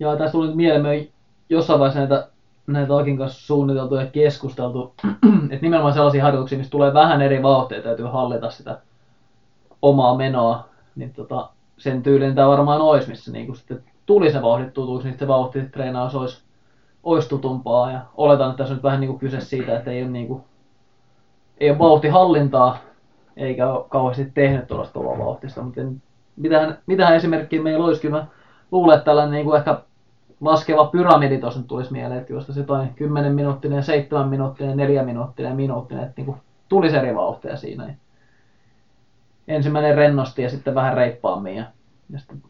[0.00, 1.08] Joo, tässä tuli mieleen, me
[1.48, 2.28] jossain vaiheessa näitä,
[2.66, 4.94] näitä Akin kanssa suunniteltu ja keskusteltu,
[5.50, 8.78] että nimenomaan sellaisia harjoituksia, missä tulee vähän eri vauhtia, täytyy hallita sitä
[9.82, 11.48] omaa menoa, niin tota,
[11.78, 16.14] sen tyylin tämä varmaan olisi, missä niin sitten tuli se vauhdit tutuksi, niin se vauhtitreenaus
[16.14, 16.42] olisi,
[17.02, 17.90] olisi tutumpaa.
[17.90, 20.26] Ja oletan, että tässä on nyt vähän niin kuin kyse siitä, että ei ole, niin
[20.26, 20.42] kuin,
[21.58, 22.78] ei ole vauhtihallintaa,
[23.36, 26.02] eikä ole kauheasti tehnyt tuollaista kovaa vauhtista, mutta en,
[26.36, 28.26] mitähän, mitähän esimerkkiä meillä olisi, kyllä mä
[28.70, 29.78] luulen, että tällainen niin kuin ehkä
[30.40, 35.56] laskeva pyramidi tuossa nyt tulisi mieleen, että jos jotain 10 minuuttinen, 7 minuuttinen, 4 minuuttinen
[35.56, 37.94] minuuttinen, että niin kuin tulisi eri vauhtia siinä.
[39.48, 41.64] Ensimmäinen rennosti ja sitten vähän reippaammin ja,
[42.10, 42.42] ja sitten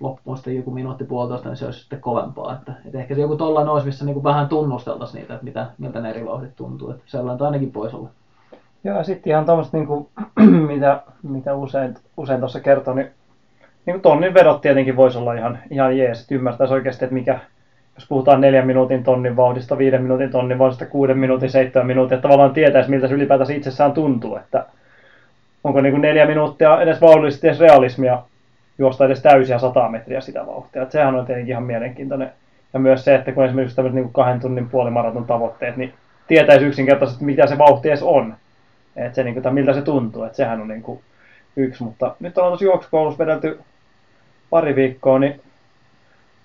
[0.00, 2.52] loppuun sitten joku minuutti puolitoista, niin se olisi sitten kovempaa.
[2.52, 5.66] Että, että ehkä se joku tollainen olisi, missä niin kuin vähän tunnusteltaisiin niitä, että mitä,
[5.78, 6.90] miltä ne eri vauhdit tuntuu.
[6.90, 8.08] Että sellainen ainakin pois olla.
[8.84, 10.08] Joo, ja sitten ihan tuommoista, niin
[10.74, 13.10] mitä, mitä usein, usein tuossa kertoo, niin,
[13.86, 17.38] niin kuin tonnin vedot tietenkin voisi olla ihan, ihan jees, että ymmärtäisi oikeasti, että mikä,
[17.94, 22.28] jos puhutaan neljän minuutin tonnin vauhdista, viiden minuutin tonnin vauhdista, kuuden minuutin, seitsemän minuutin, että
[22.28, 24.66] tavallaan tietäisi, miltä se ylipäätänsä itsessään tuntuu, että
[25.64, 28.22] onko niin kuin neljä minuuttia edes vauhdillisesti edes realismia
[28.78, 30.82] juosta edes täysiä 100 metriä sitä vauhtia.
[30.82, 32.32] Että sehän on tietenkin ihan mielenkiintoinen.
[32.72, 35.94] Ja myös se, että kun esimerkiksi tämmöiset niin kahden tunnin puolimaraton tavoitteet, niin
[36.28, 38.34] tietäisi yksinkertaisesti, mitä se vauhti edes on.
[38.96, 41.00] Että se, niin kuin, tai miltä se tuntuu, että sehän on niin kuin
[41.56, 41.84] yksi.
[41.84, 43.60] Mutta nyt on tuossa juoksukoulussa vedelty
[44.50, 45.40] pari viikkoa, niin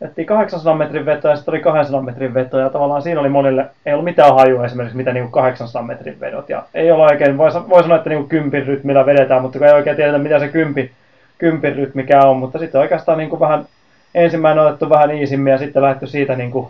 [0.01, 3.65] Ettiin 800 metrin veto ja sitten oli 200 metrin veto ja tavallaan siinä oli monille,
[3.85, 7.51] ei ollut mitään hajua esimerkiksi mitä niin 800 metrin vedot ja ei ole oikein, voi,
[7.69, 10.91] voi sanoa, että niin kympin rytmillä vedetään, mutta ei oikein tiedetä mitä se kympi,
[11.37, 13.65] kympin rytmikä on, mutta sitten oikeastaan niin kuin vähän
[14.15, 16.67] ensimmäinen on otettu vähän iisimmin ja sitten lähdetty siitä, niin kuin,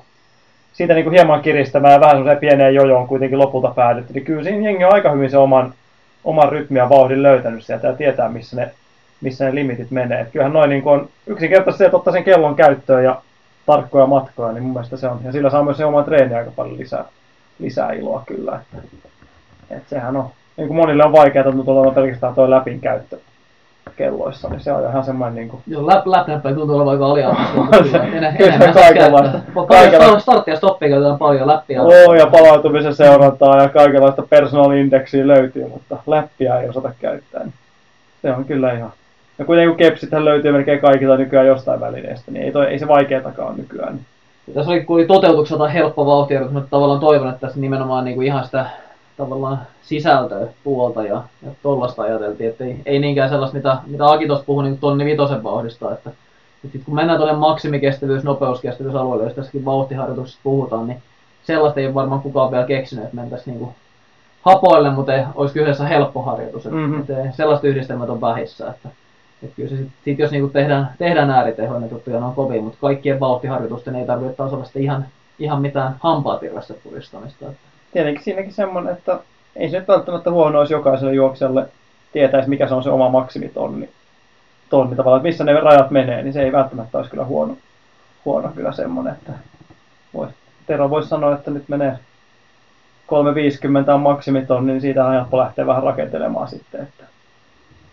[0.74, 4.14] siitä niin kuin hieman kiristämään ja vähän semmoiseen pieneen jojoon kuitenkin lopulta päädytty.
[4.14, 5.74] Niin kyllä siinä jengi on aika hyvin se oman,
[6.24, 8.72] oman rytmin ja vauhdin löytänyt sieltä ja tietää missä ne,
[9.22, 10.22] missä ne limitit menee.
[10.22, 13.22] Et kyllähän noin niin on yksinkertaisesti se, että ottaa sen kellon käyttöön ja
[13.66, 15.20] tarkkoja matkoja, niin mun mielestä se on.
[15.24, 17.06] Ja sillä saa myös se oma treeni aika paljon lisää,
[17.60, 18.60] lisää iloa kyllä.
[18.62, 18.88] Että,
[19.70, 23.18] että sehän on, niin kuin monille on vaikeaa, että tuolla on pelkästään tuo läpin käyttö
[23.96, 25.64] kelloissa, niin se on ihan semmoinen niin kuin...
[25.68, 28.00] Joo, läp, läpnäppä tuntuu olevan aika aliarvoista.
[28.38, 29.40] Kyllä kaikenlaista.
[29.68, 30.20] Kaikenlaista.
[30.20, 31.82] Startti ja stoppia käytetään paljon läppiä.
[31.82, 37.44] Oo, ja palautumisen seurantaa ja kaikenlaista personal indeksiä löytyy, mutta läppiä ei osata käyttää.
[37.44, 37.54] Niin
[38.22, 38.92] se on kyllä ihan...
[39.40, 42.88] Ja kuitenkin kun kepsithän löytyy melkein kaikilta nykyään jostain välineestä, niin ei, toi, ei se
[42.88, 44.00] vaikeatakaan ole nykyään.
[44.48, 48.28] Ja tässä oli, oli toteutukselta helppo vauhti, mutta tavallaan toivon, että tässä nimenomaan niin kuin
[48.28, 48.66] ihan sitä
[49.18, 54.28] tavallaan sisältöä puolta ja, ja tollasta ajateltiin, että ei, ei niinkään sellaista, mitä, mitä Aki
[54.28, 56.10] tuossa puhui niin tonni vitosen vauhdista, että,
[56.64, 61.02] että sit kun mennään tuonne maksimikestävyys, nopeuskestävyysalueelle, jos tässäkin vauhtiharjoituksesta puhutaan, niin
[61.44, 63.70] sellaista ei varmaan kukaan vielä keksinyt, että mentäisiin niin
[64.42, 66.66] hapoille, mutta ei, olisi kyseessä helppo harjoitus.
[66.66, 67.00] Että, Mhm.
[67.00, 68.70] että sellaista yhdistelmät on vähissä.
[68.70, 68.90] Että,
[69.46, 72.64] että kyllä se sit, sit jos niinku tehdään, tehdään ääritehoja, niin kai ne on kovin,
[72.64, 75.06] mutta kaikkien vauhtiharjoitusten ei tarvitse taas olla sitten ihan,
[75.40, 77.46] ihan mitään hampaatirvessä puristamista.
[77.94, 79.20] Tietenkin siinäkin semmoinen, että
[79.56, 81.68] ei se nyt välttämättä huono olisi jokaiselle juoksijalle
[82.14, 83.90] tietäisi, mikä se on se oma maksimitonni.
[84.70, 87.58] Tonni tavallaan, että missä ne rajat menee, niin se ei välttämättä olisi kyllä huono,
[88.26, 89.32] huono kyllä semmoinen, että
[90.14, 90.28] voi,
[90.68, 92.00] Tero voisi sanoa, että nyt menee
[93.08, 97.04] 350 on maksimitonni, niin siitä on helppo lähteä vähän rakentelemaan sitten, että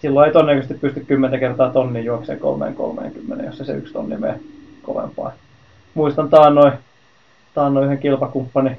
[0.02, 4.40] silloin ei todennäköisesti pysty 10 kertaa tonnin juokseen 330, jos se, se yksi tonni menee
[4.82, 5.32] kovempaa.
[5.94, 6.72] Muistan taannoin,
[7.54, 8.76] taannoin yhden kilpakumppani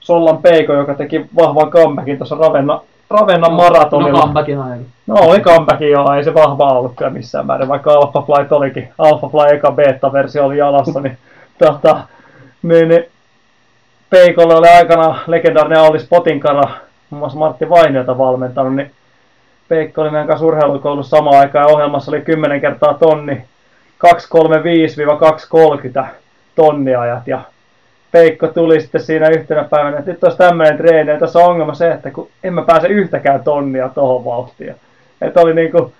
[0.00, 4.18] Sollan Peiko, joka teki vahvan comebackin tuossa Ravenna, Ravennan maratonilla.
[4.18, 4.86] No comebackin ainakin.
[5.06, 8.88] No oli comebackin joo, ei se vahva ollut kyllä missään määrin, vaikka Alpha Flight olikin.
[8.98, 11.18] Alpha Flight eka beta-versio oli jalassa, niin,
[11.64, 12.02] tota,
[12.62, 13.04] niin, niin
[14.10, 16.62] Peikolle oli aikana legendaarinen Alli Spotinkara,
[17.10, 18.90] muun muassa Martti Vainiota valmentanut, niin
[19.68, 23.44] Peikko oli meidän kanssa urheilukoulussa samaan aikaan ja ohjelmassa oli 10 kertaa tonni
[26.02, 26.06] 235-230
[26.54, 27.40] tonniajat ja
[28.14, 31.74] Peikko tuli sitten siinä yhtenä päivänä, että nyt olisi tämmöinen treeni, ja tässä on ongelma
[31.74, 34.74] se, että kun en mä pääse yhtäkään tonnia tohon vauhtiin.
[35.20, 35.92] Että oli niinku,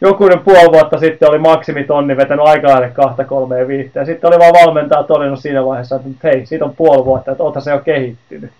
[0.00, 4.00] jokunen puoli vuotta sitten oli maksimitonni vetänyt aika lailla kahta, kolme ja viittä.
[4.00, 7.44] Ja sitten oli vaan valmentaja todennut siinä vaiheessa, että hei, siitä on puoli vuotta, että
[7.44, 8.50] oothan se jo kehittynyt.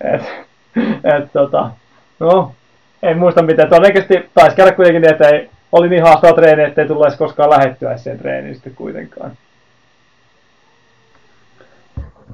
[0.00, 0.22] Et,
[1.04, 1.70] et, tota,
[2.18, 2.52] no,
[3.02, 3.68] en muista miten.
[3.68, 7.50] Todennäköisesti taisi käydä kuitenkin niin, että ei, oli niin haastava treeni, ettei tullut edes koskaan
[7.50, 9.30] lähettyä siihen treeniin sitten kuitenkaan.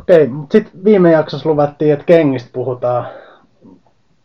[0.00, 3.06] Okei, mutta sitten viime jaksossa luvattiin, että kengistä puhutaan,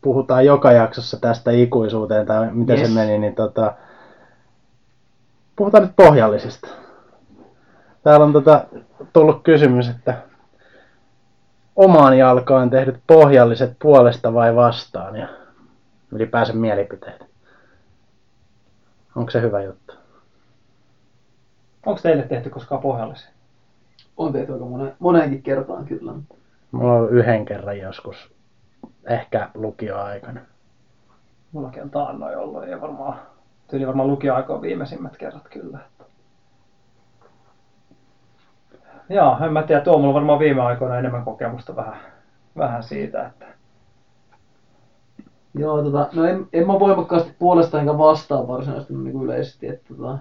[0.01, 2.87] puhutaan joka jaksossa tästä ikuisuuteen tai miten Yes.
[2.87, 3.73] se meni, niin tota,
[5.55, 6.67] puhutaan nyt pohjallisista.
[8.03, 8.63] Täällä on tota,
[9.13, 10.13] tullut kysymys, että
[11.75, 15.27] omaan jalkaan tehdyt pohjalliset puolesta vai vastaan ja
[16.11, 17.25] ylipäänsä mielipiteet.
[19.15, 19.93] Onko se hyvä juttu?
[21.85, 23.29] Onko teille tehty koskaan pohjallisia?
[24.17, 26.13] On tehty aika monen, moneenkin kertaan kyllä.
[26.71, 28.33] Mulla on yhden kerran joskus,
[29.07, 30.41] ehkä lukioaikana.
[31.51, 33.19] Mullakin on taannoin ollut ja varmaan,
[33.67, 35.79] tyyli varmaan lukioaikoin viimeisimmät kerrat kyllä.
[39.09, 41.97] Joo, en mä tiedä, Tuomolla on varmaan viime aikoina enemmän kokemusta vähän,
[42.57, 43.45] vähän siitä, että
[45.55, 50.17] Joo, tota, no en, en mä voimakkaasti puolesta enkä vastaan varsinaisesti niin yleisesti, että tota,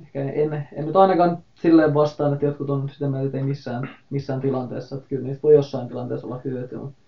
[0.00, 3.90] ehkä en, en nyt ainakaan silleen vastaan, että jotkut on sitä mieltä, että ei missään,
[4.10, 7.02] missään tilanteessa, että kyllä niistä voi jossain tilanteessa olla hyötyä, mutta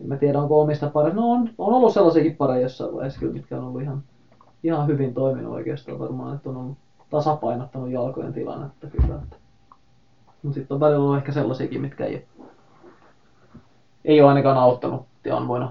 [0.00, 1.14] en mä tiedä, onko omista pareja.
[1.14, 4.02] No on, on ollut sellaisiakin pareja jossain vaiheessa kyllä, mitkä on ollut ihan,
[4.62, 6.78] ihan hyvin toiminut oikeastaan varmaan, että on ollut
[7.10, 9.14] tasapainottanut jalkojen tilannetta kyllä.
[9.22, 9.36] Että.
[10.42, 12.26] Mutta sitten on välillä ollut ehkä sellaisiakin, mitkä ei,
[14.04, 15.70] ei ole ainakaan auttanut ja on voinut,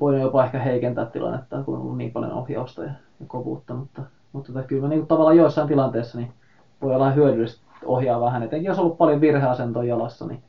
[0.00, 3.74] voinut jopa ehkä heikentää tilannetta, kun on ollut niin paljon ohjausta ja, ja kovuutta.
[3.74, 6.32] Mutta, mutta tota, kyllä niin tavallaan joissain tilanteissa niin
[6.82, 10.42] voi olla hyödyllistä ohjaa vähän, etenkin jos on ollut paljon virheasentoa jalassa, niin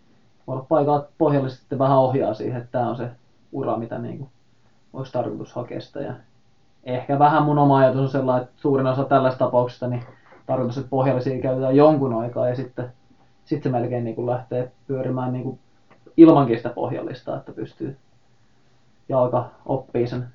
[0.47, 3.10] voi olla paikalla pohjallisesti vähän ohjaa siihen, että tämä on se
[3.52, 4.30] ura, mitä niin kuin
[4.93, 5.99] olisi tarkoitus hakea sitä.
[5.99, 6.13] Ja
[6.84, 10.04] ehkä vähän mun oma ajatus on sellainen, että suurin osa tällaista tapauksista niin
[10.45, 12.91] tarkoitus, että pohjallisia käytetään jonkun aikaa ja sitten,
[13.45, 15.60] sitten se melkein niin kuin lähtee pyörimään niin kuin
[16.17, 17.97] ilmankin sitä pohjallista, että pystyy
[19.09, 20.27] jalka oppii sen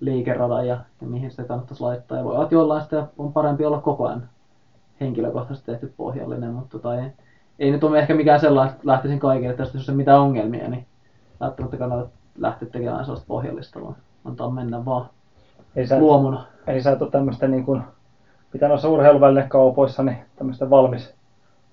[0.00, 2.18] liikeradan ja, ja mihin sitä kannattaisi laittaa.
[2.18, 4.28] Ja voi olla, että jollain sitä on parempi olla koko ajan
[5.00, 7.10] henkilökohtaisesti tehty pohjallinen, mutta tota ei,
[7.58, 10.86] ei nyt ole ehkä mikään sellainen, että lähtisin kaikille, että jos on mitään ongelmia, niin
[11.40, 15.06] välttämättä kannata lähteä tekemään sellaista pohjallista, vaan antaa mennä vaan
[15.76, 16.44] Eli sä, luomuna.
[16.66, 17.82] eli sä et ole tämmöistä niin kuin,
[18.52, 21.14] mitä noissa urheiluvälinekaupoissa, niin tämmöistä valmis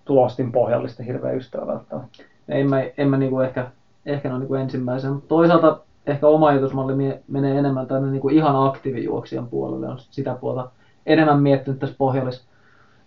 [0.05, 2.19] tulostin pohjallista hirveä ystävä välttämättä.
[2.47, 3.71] En mä, en mä niinku ehkä,
[4.05, 5.79] ehkä ole niinku ensimmäisen, mutta toisaalta
[6.11, 10.69] ehkä oma ajatusmalli menee enemmän tänne niinku ihan aktiivijuoksijan puolelle, on sitä puolta
[11.05, 12.47] enemmän miettinyt tässä pohjallis,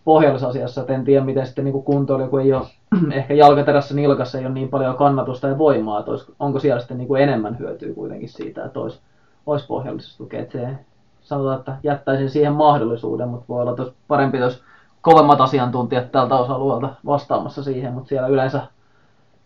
[0.04, 2.66] pohjallisasiassa, että en tiedä miten sitten niinku kuntoilija, kun ei ole
[3.18, 6.98] ehkä jalkaterässä nilkassa ei ole niin paljon kannatusta ja voimaa, että olisi, onko siellä sitten
[6.98, 9.00] niinku enemmän hyötyä kuitenkin siitä, että olisi,
[9.46, 10.40] olisi pohjallisessa tukea.
[10.40, 10.68] Että se,
[11.20, 14.62] sanotaan, että jättäisin siihen mahdollisuuden, mutta voi olla, olisi parempi, jos
[15.00, 18.62] kovemmat asiantuntijat tältä osa-alueelta vastaamassa siihen, mutta siellä yleensä,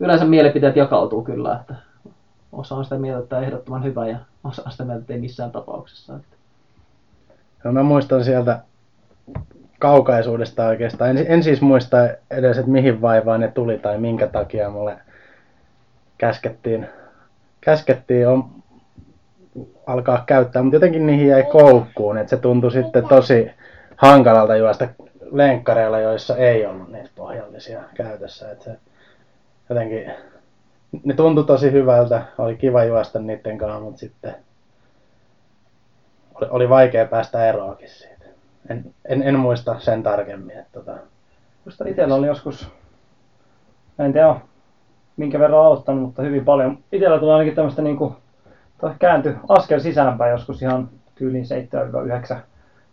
[0.00, 1.74] yleensä mielipiteet jakautuu kyllä, että
[2.56, 5.50] osa on sitä mieltä, että ehdottoman hyvä ja osa on sitä mieltä, että ei missään
[5.50, 6.20] tapauksessa.
[7.64, 8.60] No mä muistan sieltä
[9.78, 11.10] kaukaisuudesta oikeastaan.
[11.10, 11.96] En, en siis muista
[12.30, 14.96] edes, että mihin vaivaan ne tuli tai minkä takia mulle
[16.18, 16.88] käskettiin,
[17.60, 18.44] käskettiin on,
[19.86, 23.50] alkaa käyttää, mutta jotenkin niihin jäi koukkuun, että se tuntui sitten tosi
[23.96, 24.88] hankalalta juosta
[25.32, 28.50] lenkkareilla, joissa ei ollut niitä pohjallisia käytössä.
[28.50, 28.78] Että se
[29.68, 30.12] jotenkin,
[31.04, 34.34] ne tuntui tosi hyvältä, oli kiva juosta niiden kanssa, mutta sitten
[36.34, 38.24] oli, oli vaikea päästä eroakin siitä.
[38.68, 40.58] En, en, en muista sen tarkemmin.
[40.58, 40.96] Että tota,
[41.66, 42.68] Musta itsellä oli joskus,
[43.98, 44.36] en tiedä
[45.16, 46.78] minkä verran aloittanut, mutta hyvin paljon.
[46.92, 48.16] Itsellä tuli ainakin tämmöistä niinku,
[48.80, 51.44] tai kääntyi askel sisäänpäin joskus ihan tyyliin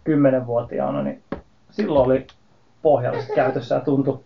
[0.05, 1.23] 7-9-10-vuotiaana, niin
[1.71, 2.27] silloin oli
[2.81, 4.19] pohjalliset käytössä ja tuntui,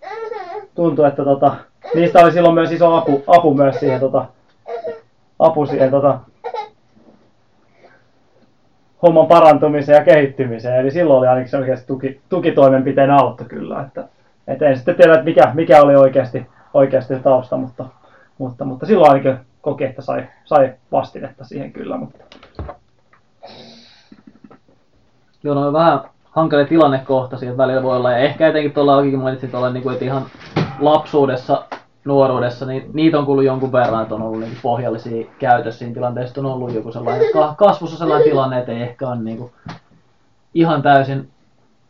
[0.77, 1.55] tuntui että tota,
[1.95, 4.25] niistä oli silloin myös iso apu, apu myös siihen, tota,
[5.39, 6.19] apu siihen tota,
[9.01, 10.79] homman parantumiseen ja kehittymiseen.
[10.79, 13.81] Eli silloin oli ainakin selkeästi tuki, tukitoimenpiteen autto kyllä.
[13.81, 14.07] Että,
[14.47, 17.85] et en sitten tiedä, että mikä, mikä oli oikeasti, oikeasti se tausta, mutta,
[18.37, 21.97] mutta, mutta silloin ainakin koki, että sai, sai vastinetta siihen kyllä.
[21.97, 22.23] Mutta
[25.43, 25.99] Joo, no on vähän
[26.37, 28.11] hankalia tilannekohtaisia että välillä voi olla.
[28.11, 30.25] Ja ehkä etenkin tuolla Aukikin mainitsit olla, niin kuin, että ihan
[30.79, 31.65] lapsuudessa,
[32.05, 36.41] nuoruudessa, niin niitä on kuullut jonkun verran, että on ollut niin pohjallisia käytössä siinä tilanteessa.
[36.41, 39.51] On ollut joku sellainen ka- kasvussa sellainen tilanne, että ei ehkä ole niin kuin,
[40.53, 41.29] ihan täysin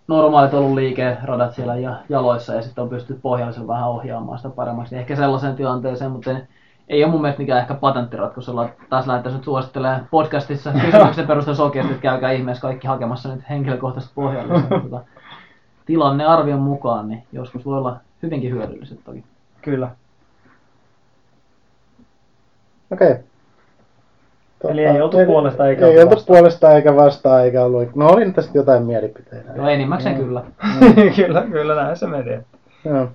[0.07, 4.95] normaalit ollut liikeradat siellä ja jaloissa ja sitten on pystytty pohjallisella vähän ohjaamaan sitä paremmaksi.
[4.95, 6.47] Ehkä sellaiseen tilanteeseen, mutta en,
[6.88, 11.58] ei ole mun mielestä mikään ehkä patenttiratkaisu, jolla taas lähdettäisiin nyt suosittelemaan podcastissa kysymyksen perusteella
[11.58, 14.80] sokeasti, että käykää ihmeessä kaikki hakemassa nyt henkilökohtaisesti pohjallista.
[14.84, 15.02] tota,
[15.86, 19.23] tilannearvion mukaan, niin joskus voi olla hyvinkin hyödylliset toki.
[19.62, 19.89] kyllä.
[22.91, 23.15] Okei.
[24.60, 26.38] Tota, Eli ei oltu puolesta eikä Ei oltu vastaan.
[26.38, 27.95] puolesta eikä vastaan eikä ollut.
[27.95, 29.52] No oli tästä jotain mielipiteitä.
[29.56, 30.43] Joo, enimmäkseen kyllä.
[31.15, 32.43] kyllä, kyllä näin se menee.
[32.86, 33.08] Joo.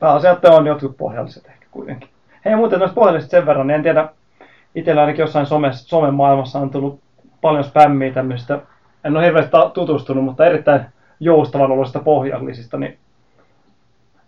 [0.00, 2.08] Pääasiat on jotkut pohjalliset ehkä kuitenkin.
[2.46, 4.08] Hei muuten noista pohjallisista sen verran, niin en tiedä,
[4.74, 7.00] itsellä ainakin jossain some, somen maailmassa on tullut
[7.40, 8.58] paljon spämmiä tämmöisistä,
[9.04, 10.80] en ole hirveästi tutustunut, mutta erittäin
[11.20, 12.98] joustavan oloisista pohjallisista, niin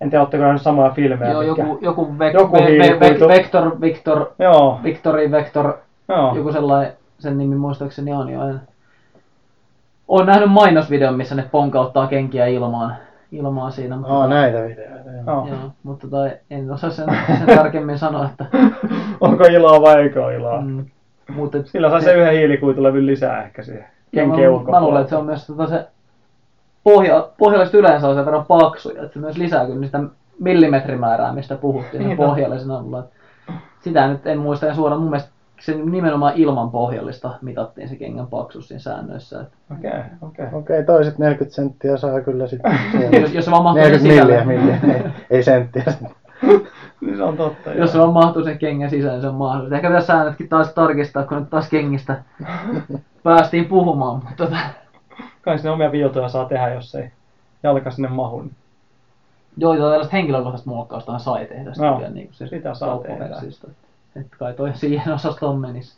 [0.00, 1.32] en tiedä, oletteko nähnyt samoja filmejä.
[1.32, 5.72] Joo, mitkä- joku, joku, vek, Joku ve, ve, Vector, Victor, Joo, Victori, Vector,
[6.08, 6.36] joo.
[6.36, 8.48] joku sellainen, sen nimi muistaakseni on jo.
[8.48, 8.60] En,
[10.08, 12.96] olen nähnyt mainosvideon, missä ne ponkauttaa kenkiä ilmaan,
[13.32, 13.96] ilmaan siinä.
[13.96, 15.10] Mutta, Oh, näitä videoita.
[15.10, 15.24] Joo.
[15.26, 15.46] joo.
[15.46, 17.06] Joo, mutta tai, en osaa sen,
[17.38, 18.44] sen tarkemmin sanoa, että
[19.20, 20.60] Onko iloa vai eikö ole iloa?
[20.60, 20.86] mm,
[21.34, 25.10] mutta, Sillä sai se yhden hiilikuitulevyn lisää ehkä siihen Joo, kenkien mä, mä luulen, että
[25.10, 25.86] se on myös tota se
[26.84, 30.00] pohja, pohjalliset yleensä on sen verran paksuja, että se myös lisää kyllä sitä
[30.38, 32.20] millimetrimäärää, mistä puhuttiin Niin
[32.70, 33.04] avulla.
[33.80, 38.26] Sitä nyt en muista ja suoraan, mun mielestä se nimenomaan ilman pohjallista mitattiin se kengän
[38.26, 39.44] paksuus siinä säännöissä.
[39.78, 40.46] Okei, okei.
[40.52, 42.78] Okei, toiset 40 senttiä saa kyllä sitten.
[43.20, 44.78] jos, jos se vaan mahtuu sen 40 milliä, milliä.
[44.94, 45.84] Ei, ei senttiä.
[47.00, 47.70] Niin se on totta.
[47.70, 49.76] jos se vaan mahtuu sen kengän sisään, niin se on mahdollista.
[49.76, 52.22] Ehkä pitäisi säännötkin taas tarkistaa, kun nyt taas kengistä
[53.22, 54.56] päästiin puhumaan, mutta tota,
[55.42, 57.10] Kai sinne omia viltoja saa tehdä, jos ei
[57.62, 58.50] jalka sinne mahun.
[59.56, 63.18] Joo, joo, tällaista henkilökohtaista muokkausta sai tehdä Joo, vielä niin kuin se sitä saa tehdä.
[63.18, 63.66] kauppaversista.
[63.70, 63.87] Että
[64.38, 65.96] kai toi siihen osastoon menisi.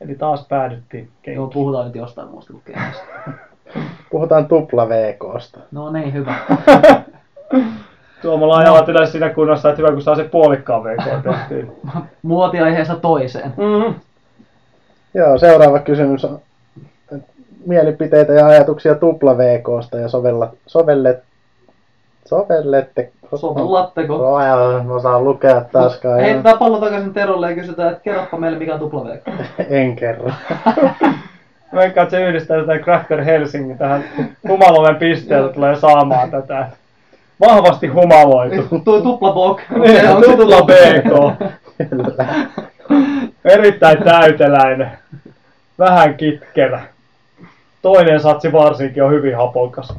[0.00, 1.50] Eli taas päädyttiin Joo, kenkiin.
[1.50, 2.76] puhutaan nyt jostain muusta kuin.
[4.10, 5.60] Puhutaan tupla VKsta.
[5.72, 6.34] No niin, hyvä.
[8.22, 11.72] Tuomalla ajavat yleensä siinä kunnossa, että hyvä kun saa se puolikkaan VK tehtyä.
[12.22, 13.54] Muotiaiheesta toiseen.
[13.56, 13.94] Mm-hmm.
[15.14, 16.40] Joo, seuraava kysymys on
[17.12, 17.32] että
[17.66, 21.22] mielipiteitä ja ajatuksia tupla VKsta ja sovella, sovellet,
[22.26, 23.12] sovellette...
[23.34, 24.18] Sovellatteko?
[24.18, 26.20] No, en osaa lukea taaskaan.
[26.20, 29.30] Heitetään pallo takaisin Terolle ja kysytään, että kerropa meille mikä on tuplaveikko.
[29.70, 30.30] En kerro.
[31.74, 34.04] Veikkaan, että se yhdistää tätä Cracker Helsingin tähän
[34.48, 36.68] humaloven pisteeltä tulee saamaan tätä.
[37.40, 38.62] Vahvasti humaloitu.
[38.84, 39.60] Tuo tuplabok.
[39.70, 41.42] Niin, Onko se tupla BK.
[43.44, 44.90] Erittäin täyteläinen.
[45.78, 46.82] Vähän kitkerä.
[47.82, 49.94] Toinen satsi varsinkin on hyvin hapokas.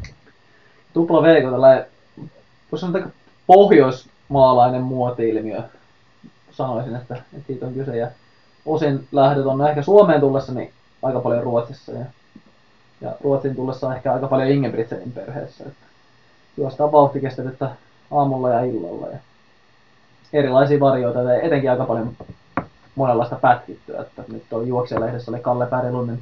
[0.94, 1.86] Tupla V, kun tällainen,
[2.72, 3.17] voisi sanoa, että
[3.48, 5.62] pohjoismaalainen muoti-ilmiö.
[6.52, 7.98] Sanoisin, että, että siitä on kyse.
[7.98, 8.08] Ja
[8.66, 10.72] osin lähdöt on ehkä Suomeen tullessa niin
[11.04, 11.92] aika paljon Ruotsissa.
[11.92, 12.06] Ja,
[13.02, 15.64] ja Ruotsin tullessa ehkä aika paljon Ingebrigtsenin perheessä.
[15.68, 15.86] Että
[16.58, 17.70] juostaan vauhtikestettä
[18.12, 19.08] aamulla ja illalla.
[19.08, 19.18] Ja
[20.34, 22.14] erilaisia varjoita ja etenkin aika paljon
[22.96, 24.02] monenlaista pätkittyä.
[24.02, 26.20] Että nyt tuolla juoksijalehdessä oli Kalle Pärilunnen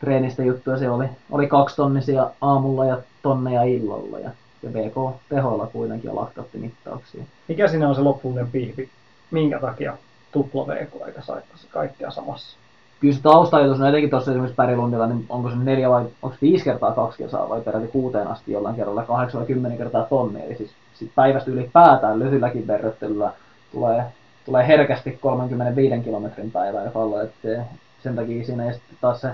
[0.00, 0.78] treenistä juttuja.
[0.78, 4.18] Se oli, oli kaksi tonnisia aamulla ja tonneja illalla.
[4.18, 4.30] Ja,
[4.62, 7.22] ja BK tehoilla kuitenkin ja laktatti mittauksia.
[7.48, 8.88] Mikä siinä on se loppuinen pihvi?
[9.30, 9.96] Minkä takia
[10.32, 12.56] tupla VK eikä saittaisi kaikkea samassa?
[13.00, 16.42] Kyllä se taustajatus, no etenkin tuossa esimerkiksi Pärilundilla, niin onko se neljä vai onko se
[16.42, 20.44] viisi kertaa kaksi kertaa vai peräti kuuteen asti jollain kerralla kahdeksan vai kymmenen kertaa tonni.
[20.46, 23.32] Eli siis sit päivästä ylipäätään lyhyelläkin verryttelyllä
[23.72, 24.04] tulee,
[24.44, 27.60] tulee herkästi 35 kilometrin päivää on, että se,
[28.02, 29.30] sen takia siinä ja sitten taas se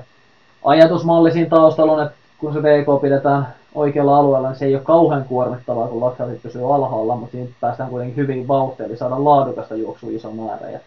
[0.65, 4.83] ajatusmalli siinä taustalla on, että kun se VK pidetään oikealla alueella, niin se ei ole
[4.85, 9.75] kauhean kuormittavaa, kun laksaatit pysyy alhaalla, mutta siinä päästään kuitenkin hyvin vauhtiin, eli saadaan laadukasta
[9.75, 10.71] juoksua iso määrä.
[10.71, 10.79] Ja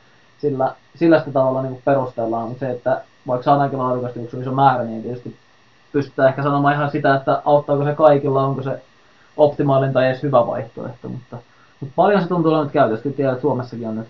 [0.42, 4.84] sillä, sillä sitä tavalla niin perustellaan, mutta se, että vaikka saadaankin laadukasta juoksua iso määrä,
[4.84, 5.36] niin tietysti
[5.92, 8.82] pystytään ehkä sanomaan ihan sitä, että auttaako se kaikilla, onko se
[9.38, 11.38] optimaalinen tai edes hyvä vaihtoehto, mutta,
[11.80, 13.04] mutta paljon se tuntuu olevan nyt käytössä.
[13.04, 14.08] Kyllä tiedän, että Suomessakin on nyt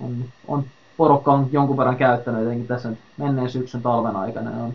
[0.00, 0.64] on, on
[0.96, 4.72] porukka on jonkun verran käyttänyt, etenkin tässä menneen syksyn talven aikana, on,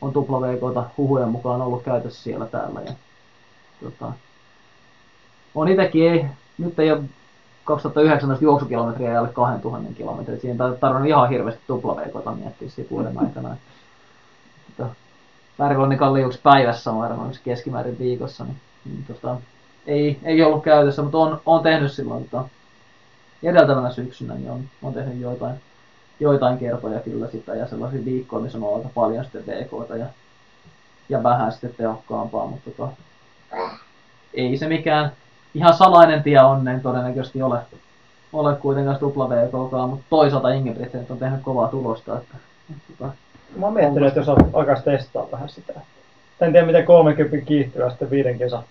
[0.00, 2.80] on tupla VKta huhujen mukaan ollut käytössä siellä täällä.
[2.80, 2.92] Ja,
[3.82, 4.12] tota,
[5.54, 6.26] on itsekin, ei,
[6.58, 7.02] nyt ei ole
[7.64, 10.38] 2019 juoksukilometriä alle 2000 kilometriä.
[10.38, 13.52] Siinä ei tarvinnut ihan hirveästi tupla VKta miettiä siinä vuoden aikana.
[13.52, 13.62] Että,
[14.68, 14.96] että
[15.56, 19.36] Pärivuoden kalli juoksi päivässä on varmaan keskimäärin viikossa, niin, niin tota,
[19.86, 22.48] ei, ei ollut käytössä, mutta on, on tehnyt silloin tota,
[23.42, 25.54] edeltävänä syksynä, niin on, on tehnyt joitain,
[26.20, 30.06] joitain kertoja kyllä sitä ja sellaisia viikkoja, missä on aika paljon sitten VKta ja,
[31.08, 32.92] ja vähän sitten tehokkaampaa, mutta tota,
[34.34, 35.12] ei se mikään
[35.54, 37.58] ihan salainen tie onneen todennäköisesti ole,
[38.32, 42.36] ole kuitenkaan tupla VKkaan, mutta toisaalta Ingebrigtsen on tehnyt kovaa tulosta, että,
[42.70, 43.26] että, että
[43.56, 45.72] Mä oon miettinyt, että jos alkaisi testaa vähän sitä.
[46.40, 48.62] En tiedä, miten 30 kiihtyä sitten viiden kesä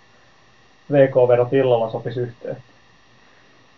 [0.92, 2.58] VK-verot illalla sopisi yhteen.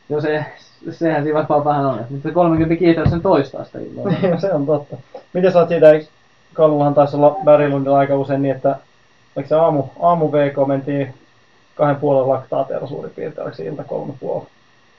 [0.10, 0.46] Joo, se,
[0.92, 2.00] sehän siinä varmaan vähän on.
[2.10, 4.14] Nyt se 30 kiitos sen toistaa sitä illalla.
[4.22, 4.98] Niin, se on totta.
[5.34, 5.88] Miten sä oot siitä,
[6.54, 8.76] Kallullahan taisi olla Berglundilla aika usein niin, että
[9.36, 11.14] oliko se aamu, aamu VK mentiin
[11.76, 14.46] kahden puolen laktaateella suurin piirtein, oliko se ilta kolme puoli?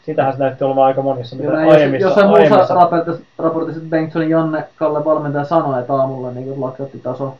[0.06, 4.30] Sitähän se näytti olevan aika monissa, mitä jos, aiemmissa, jossain muussa aiemmissa raportissa, raportissa Bengtsonin
[4.30, 7.34] Janne Kalle valmentaja sanoi, että aamulla niin laktattitaso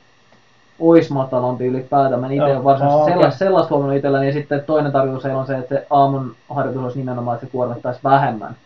[0.80, 2.20] olisi matalampi ylipäätään.
[2.20, 3.14] Mä itse ole varsinaisesti no, okei.
[3.14, 4.26] sellaista, sellaista huomannut itselläni.
[4.26, 8.00] Ja sitten toinen tarkoitus on se, että se aamun harjoitus olisi nimenomaan, että se kuormittaisi
[8.04, 8.56] vähemmän.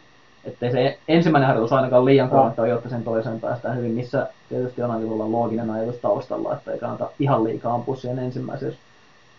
[0.45, 4.91] Että se ensimmäinen harjoitus ainakaan liian kuormittava, jotta sen toiseen päästään hyvin, missä tietysti on
[4.91, 8.79] aika looginen ajatus taustalla, että ei kannata ihan liikaa ampua siihen ensimmäiseen, jos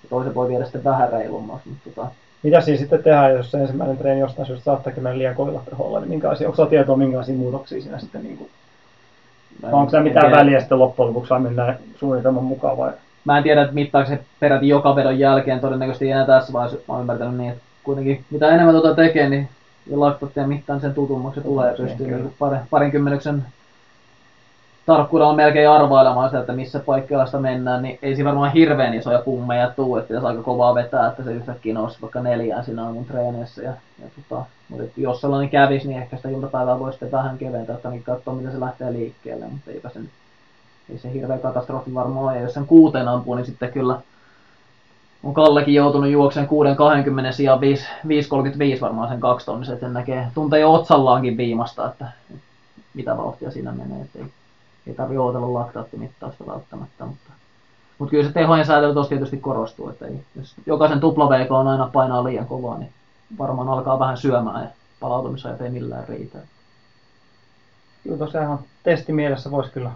[0.10, 1.70] toisen voi viedä sitten vähän reilummaksi.
[1.70, 2.08] Mutta tota,
[2.44, 6.00] Mitä siinä sitten tehdään, jos se ensimmäinen treeni jostain syystä saattaakin mennä liian kovilla teholla,
[6.00, 8.50] niin minkälaisia, onko tietoa, minkälaisia muutoksia siinä sitten, niin kuin,
[9.62, 10.38] mä onko se mitään tiedä.
[10.38, 12.92] väliä sitten loppujen lopuksi vai mennään suunnitelman mukaan vai?
[13.26, 16.78] Mä en tiedä, että mittaako se peräti joka vedon jälkeen, todennäköisesti ei enää tässä vaiheessa,
[16.88, 19.50] mä oon ymmärtänyt niin, että kuitenkin mitä enemmän tuota tekee, niin
[19.88, 23.46] ja laktatteen mittaan sen tutummaksi se tulee ja pystyy niin parin, parinkymmenyksen
[24.86, 29.20] tarkkuudella melkein arvailemaan sitä, että missä paikkeilla sitä mennään, niin ei siinä varmaan hirveän isoja
[29.20, 33.06] pummeja tuu, että jos aika kovaa vetää, että se yhtäkkiä nousi vaikka neljään siinä aamun
[33.06, 33.62] treenissä.
[33.62, 37.76] Ja, ja tota, mutta jos sellainen kävisi, niin ehkä sitä iltapäivää voi sitten vähän keventää,
[37.76, 40.10] että niin katsoa, miten se lähtee liikkeelle, mutta eipä se nyt
[40.90, 42.36] ei se hirveä katastrofi varmaan ole.
[42.36, 44.00] Ja jos sen kuuteen ampuu, niin sitten kyllä
[45.24, 46.48] on Kallekin joutunut juokseen
[47.28, 52.44] 6.20 sijaan 5.35 varmaan sen kaksi että sen näkee, tuntee jo otsallaankin viimasta, että, että
[52.94, 54.26] mitä vauhtia siinä menee, että ei,
[54.88, 57.30] ei tarvitse odotella laktaattimittausta välttämättä, mutta
[58.00, 61.68] Mutta kyllä se tehojen säätely tuossa tietysti korostuu, että ei, jos jokaisen tupla VK on
[61.68, 62.92] aina painaa liian kovaa, niin
[63.38, 64.70] varmaan alkaa vähän syömään ja
[65.00, 66.38] palautumisajat ei millään riitä.
[68.04, 69.92] Kyllä tosiaan testimielessä voisi kyllä,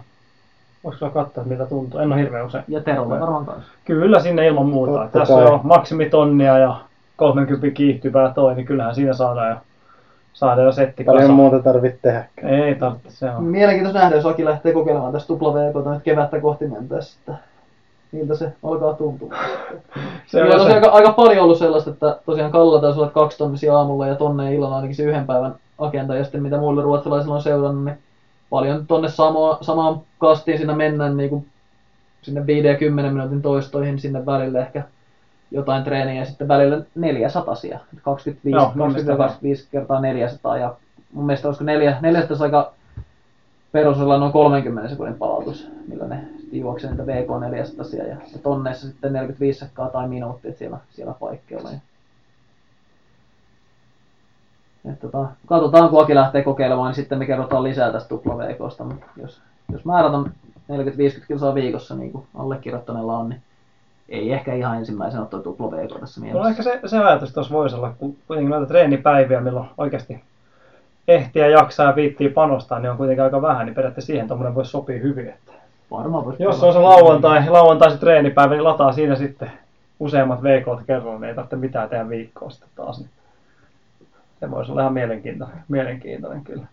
[0.84, 2.00] voisi kyllä katsoa, miltä tuntuu.
[2.00, 2.64] En ole hirveän usein.
[2.68, 3.72] Ja Terolla varmaan kanssa.
[3.84, 4.92] Kyllä sinne ilman muuta.
[4.92, 5.44] Totta Tässä kai.
[5.44, 6.80] on jo maksimitonnia ja
[7.16, 9.56] 30 kiihtyvää toi, niin kyllähän siinä saadaan jo,
[10.32, 11.36] saadaan jo setti Paljon kasaan.
[11.36, 12.24] muuta tarvitse tehdä.
[12.42, 13.44] Ei tarvitse, se on.
[13.44, 17.42] Mielenkiintoista nähdä, jos Aki lähtee kokeilemaan tästä tupla VK nyt kevättä kohti mentäessä, että
[18.12, 19.28] miltä se alkaa tuntua.
[20.26, 20.74] Se on se.
[20.74, 24.54] aika, aika paljon ollut sellaista, että tosiaan Kalla taisi olla kaksi tonnisia aamulla ja tonne
[24.54, 27.98] illalla ainakin se yhden päivän agenda ja sitten mitä muille ruotsalaisilla on seurannut, niin
[28.50, 31.46] paljon tonne samaa, samaan kastiin siinä mennään niin kuin
[32.22, 34.82] sinne 5 ja 10 minuutin toistoihin sinne välille ehkä
[35.50, 37.54] jotain treeniä ja sitten välillä 400
[38.02, 40.74] 25, Joo, 20 25 kertaa 400 ja
[41.12, 42.72] mun mielestä olisiko 4, 400 aika
[43.72, 48.86] perusosalla noin 30 sekunnin palautus, millä ne sitten juoksee niitä VK 400 ja, ja tonneissa
[48.86, 51.70] sitten 45 sekkaa tai minuutti, että siellä, siellä paikkeilla.
[51.70, 51.78] Ja...
[54.92, 58.44] Et tota, katsotaan, kun Aki lähtee kokeilemaan, niin sitten me kerrotaan lisää tästä tupla
[59.16, 59.40] jos,
[59.72, 60.32] jos määrät on
[60.72, 63.42] 40-50 kilsaa viikossa, niin kuin allekirjoittaneella on, niin
[64.08, 66.50] ei ehkä ihan ensimmäisenä ole tuo tupla VK tässä No mielessä.
[66.50, 70.20] ehkä se, se ajatus tuossa voisi olla, kun kuitenkin noita treenipäiviä, milloin oikeasti
[71.08, 74.70] ehtiä jaksaa ja viittii panostaa, niin on kuitenkin aika vähän, niin periaatteessa siihen tuommoinen voisi
[74.70, 75.28] sopia hyvin.
[75.28, 75.52] Että
[75.90, 79.50] Varmaan voisi jos on se lauantai, lauantai se treenipäivä, niin lataa siinä sitten
[80.00, 82.98] useammat VK kerralla, niin ei tarvitse mitään tehdä viikkoa sitten taas.
[82.98, 83.10] Niin
[84.40, 86.66] se voisi olla ihan mielenkiintoinen, mielenkiintoinen kyllä.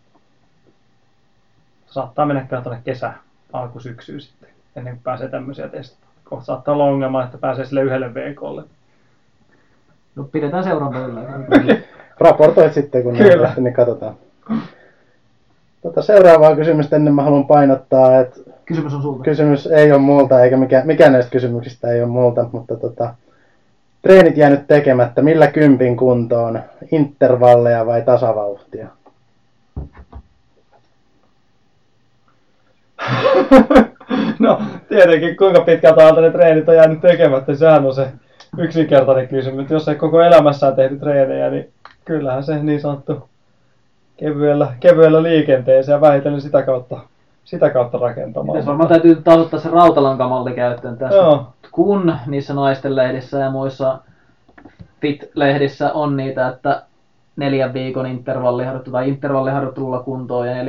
[1.88, 3.14] Saattaa mennä kyllä tuonne kesä,
[3.54, 6.05] alkusyksyyn sitten, ennen kuin pääsee tämmöisiä testata.
[6.30, 8.64] Kohta saattaa olla ongelma, että pääsee sille yhdelle VKlle.
[10.16, 11.22] No, pidetään seuranta yllä.
[12.20, 13.36] Raportoit sitten, kun Kyllä.
[13.36, 14.16] ne lähtee, niin katsotaan.
[15.82, 19.24] Tota, seuraavaa kysymystä ennen mä haluan painottaa, että Kysymys on sulta.
[19.24, 23.14] kysymys ei ole multa, eikä mikään, mikään näistä kysymyksistä ei ole multa, mutta tota,
[24.02, 25.22] treenit jäänyt tekemättä.
[25.22, 26.60] Millä kympin kuntoon?
[26.92, 28.88] Intervalleja vai tasavauhtia?
[34.46, 38.08] no tietenkin kuinka pitkältä ajalta ne treenit on jäänyt tekemättä, sehän on se
[38.58, 39.72] yksinkertainen kysymys.
[39.72, 41.70] Jos ei koko elämässään tehty treenejä, niin
[42.06, 43.30] kyllähän se niin sanottu
[44.18, 47.00] kevyellä, kevyellä liikenteeseen ja vähitellen sitä kautta,
[47.44, 48.56] sitä kautta rakentamaan.
[48.56, 51.16] Tässä varmaan täytyy taas ottaa se rautalankamalli käyttöön tästä.
[51.16, 51.48] Joo.
[51.72, 54.00] Kun niissä naisten lehdissä ja muissa
[55.02, 56.82] fit-lehdissä on niitä, että
[57.36, 60.64] neljän viikon intervalliharjoittelu tai intervalliharjoittelulla kuntoon ja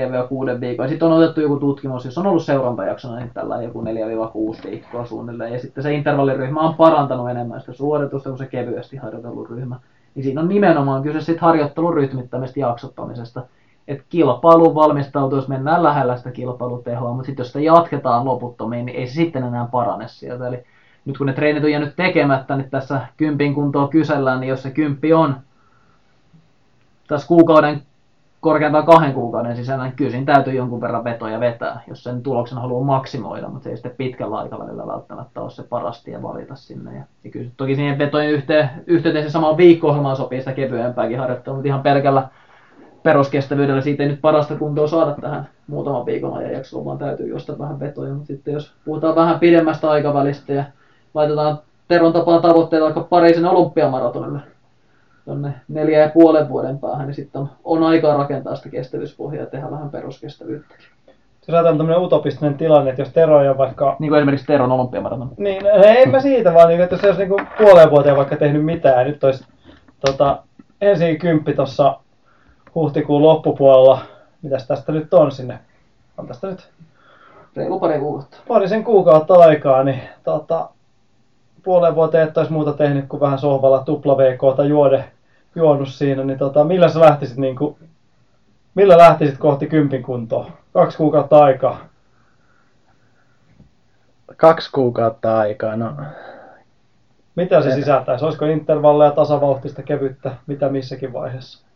[0.57, 0.85] 4-6 viikkoa.
[0.85, 5.05] Ja sitten on otettu joku tutkimus, jos on ollut seurantajaksona, niin tällä joku 4-6 viikkoa
[5.05, 5.53] suunnilleen.
[5.53, 9.77] Ja sitten se intervalliryhmä on parantanut enemmän sitä suoritusta kuin se kevyesti harjoitellut ryhmä.
[10.15, 13.43] Niin siinä on nimenomaan kyse sitten harjoittelun rytmittämistä jaksottamisesta.
[13.89, 18.99] Että kilpailuun valmistautuu, jos mennään lähellä sitä kilpailutehoa, mutta sitten jos sitä jatketaan loputtomiin, niin
[18.99, 20.49] ei se sitten enää parane sieltä.
[20.49, 20.65] Eli
[21.05, 24.71] nyt kun ne treenit on jäänyt tekemättä, niin tässä kympin kuntoa kysellään, niin jos se
[24.71, 25.37] kymppi on
[27.09, 27.83] tässä kuukauden,
[28.41, 32.59] korkeintaan kahden kuukauden sisällä, niin kyllä siinä täytyy jonkun verran vetoja vetää, jos sen tuloksen
[32.59, 36.95] haluaa maksimoida, mutta se ei sitten pitkällä aikavälillä välttämättä ole se paras tie valita sinne.
[36.95, 41.57] Ja, ja kyllä toki siihen vetojen yhteen, yhteyteen se samaan viikko-ohjelmaan sopii sitä kevyempääkin harjoittelua,
[41.57, 42.29] mutta ihan pelkällä
[43.03, 47.59] peruskestävyydellä siitä ei nyt parasta kuntoa saada tähän muutaman viikon ajan jaksoon, vaan täytyy juosta
[47.59, 48.15] vähän vetoja.
[48.15, 50.65] Mutta sitten jos puhutaan vähän pidemmästä aikavälistä ja
[51.15, 54.41] laitetaan Teron tapaan tavoitteita vaikka Pariisin olympiamaratonille
[55.27, 59.51] tuonne neljä ja puolen vuoden päähän, niin sitten on, on aikaa rakentaa sitä kestävyyspohjaa ja
[59.51, 60.87] tehdä vähän peruskestävyyttäkin.
[61.49, 64.73] Jos ajatellaan tämmöinen utopistinen tilanne, että jos Tero ei ole vaikka Niin kuin esimerkiksi Teron
[64.73, 65.31] olympiamaraton.
[65.37, 68.65] Niin, en mä siitä vaan, niin, että jos se olisi niin puoleen vuoteen vaikka tehnyt
[68.65, 69.45] mitään, nyt olisi
[70.07, 70.43] tota,
[70.81, 72.01] ensin kymppi tuossa
[72.75, 73.99] huhtikuun loppupuolella,
[74.43, 75.59] mitäs tästä nyt on sinne,
[76.19, 76.69] on tästä nyt
[77.57, 78.37] Reilu pari kuukautta.
[78.49, 80.69] parisen kuukautta aikaa, niin tota,
[81.63, 85.05] puoleen vuoteen et olisi muuta tehnyt kuin vähän sohvalla tupla VK tai juode,
[85.57, 87.77] juonut siinä, niin tota, millä sä lähtisit niin kuin,
[88.75, 90.51] millä lähtisit kohti kympin kuntoa?
[90.73, 91.79] Kaksi kuukautta aikaa.
[94.37, 95.77] Kaksi kuukautta aikaa.
[95.77, 95.93] No,
[97.37, 98.25] Mitä se sisältäisi?
[98.25, 101.67] Olisiko intervalleja, tasavauhtista, kevyttä, mitä missäkin vaiheessa?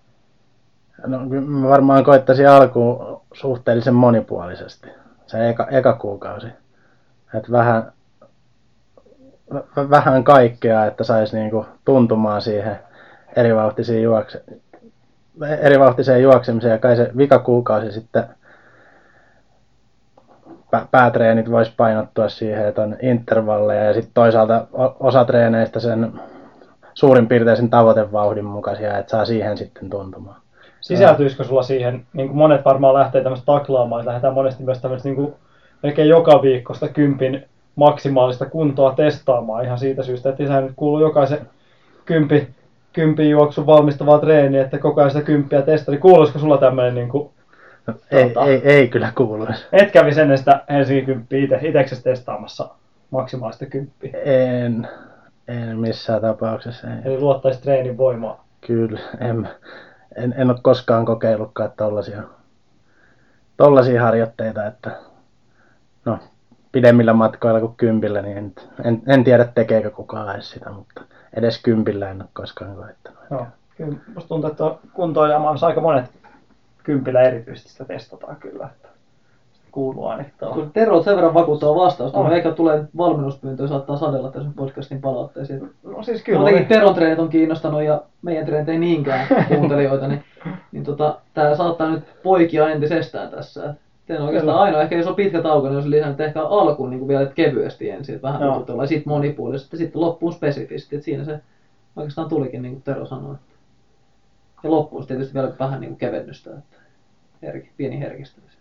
[1.07, 4.89] no mä varmaan koittaisin alkuun suhteellisen monipuolisesti.
[5.27, 6.47] Se eka, eka kuukausi.
[7.35, 7.93] Et vähän,
[9.77, 12.79] vähän kaikkea, että saisi niinku tuntumaan siihen
[13.37, 14.43] erivauhtiseen, juokse,
[15.61, 16.73] erivauhtiseen juoksemiseen.
[16.73, 18.25] Ja kai se vikakuukausi sitten
[20.77, 24.67] pä- päätreenit voisi painottua siihen, että on intervalleja ja sitten toisaalta
[25.01, 26.13] osa treeneistä sen
[26.95, 30.41] suurin piirtein sen tavoitevauhdin mukaisia, että saa siihen sitten tuntumaan.
[30.81, 35.09] Sisältyisikö sulla siihen, niin kuin monet varmaan lähtee tämmöistä taklaamaan, että lähdetään monesti myös tämmöistä
[35.09, 35.35] niin kuin
[35.83, 37.45] melkein joka viikko sitä kympin
[37.77, 41.49] maksimaalista kuntoa testaamaan ihan siitä syystä, että sehän nyt kuuluu jokaisen
[42.05, 42.49] kympi,
[42.93, 45.93] kympi juoksun valmistavaa treeniä, että koko ajan sitä kymppiä testaa.
[45.93, 47.31] Niin kuuluisiko sulla tämmöinen niin kuin,
[48.11, 48.47] ei, Tota.
[48.47, 49.67] ei, ei kyllä kuuluisi.
[49.73, 52.69] et kävis ennen sitä Helsingin kymppiä itse, testaamassa
[53.11, 54.11] maksimaalista kymppiä.
[54.25, 54.89] En,
[55.49, 56.89] en missään tapauksessa.
[56.89, 56.95] Ei.
[57.05, 58.45] Eli luottaisi treenin voimaa.
[58.67, 59.49] Kyllä, en,
[60.17, 62.23] en, en ole koskaan kokeillutkaan tollasia,
[63.57, 64.91] tollasia harjoitteita, että
[66.05, 66.19] no,
[66.73, 68.53] pidemmillä matkoilla kuin kympillä, niin en,
[68.85, 71.03] en, en tiedä tekeekö kukaan edes sitä, mutta
[71.37, 73.19] edes kympillä en ole koskaan koettanut.
[73.31, 73.47] Joo.
[73.77, 76.11] Kyllä musta tuntuu, että kuntoilijamaassa aika monet
[76.83, 78.69] kympillä erityisesti sitä testataan kyllä.
[78.77, 78.89] Että
[79.73, 80.33] kuuluu ainakin.
[80.55, 85.01] Kun Tero on sen verran vakuuttava vastaus, niin eikä tulee valmennuspyyntöä, saattaa sadella tässä podcastin
[85.01, 85.71] palautteisiin.
[85.83, 86.39] No siis kyllä.
[86.39, 90.25] Muutenkin oli- Teron treenit on kiinnostanut ja meidän treenit ei niinkään kuuntelijoita, niin,
[90.73, 93.75] niin tota, tää saattaa nyt poikia entisestään tässä.
[94.11, 94.63] Teillä on oikeastaan Kyllä.
[94.63, 97.91] ainoa, ehkä jos on pitkä tauko, niin olisi lisännyt ehkä alkuun niin kuin vielä kevyesti
[97.91, 98.41] ensin, että vähän
[98.81, 101.41] ja sitten monipuolisesti, sitten loppuun spesifisti, että siinä se
[101.97, 103.35] oikeastaan tulikin, niin kuin Tero sanoi.
[103.35, 103.55] Että.
[104.65, 106.77] Ja loppuun sitten tietysti vielä vähän niin kuin kevennystä, että
[107.43, 108.53] herki, pieni herkistymys.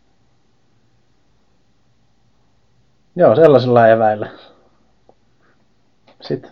[3.16, 4.30] Joo, sellaisilla eväillä.
[6.22, 6.52] Sitten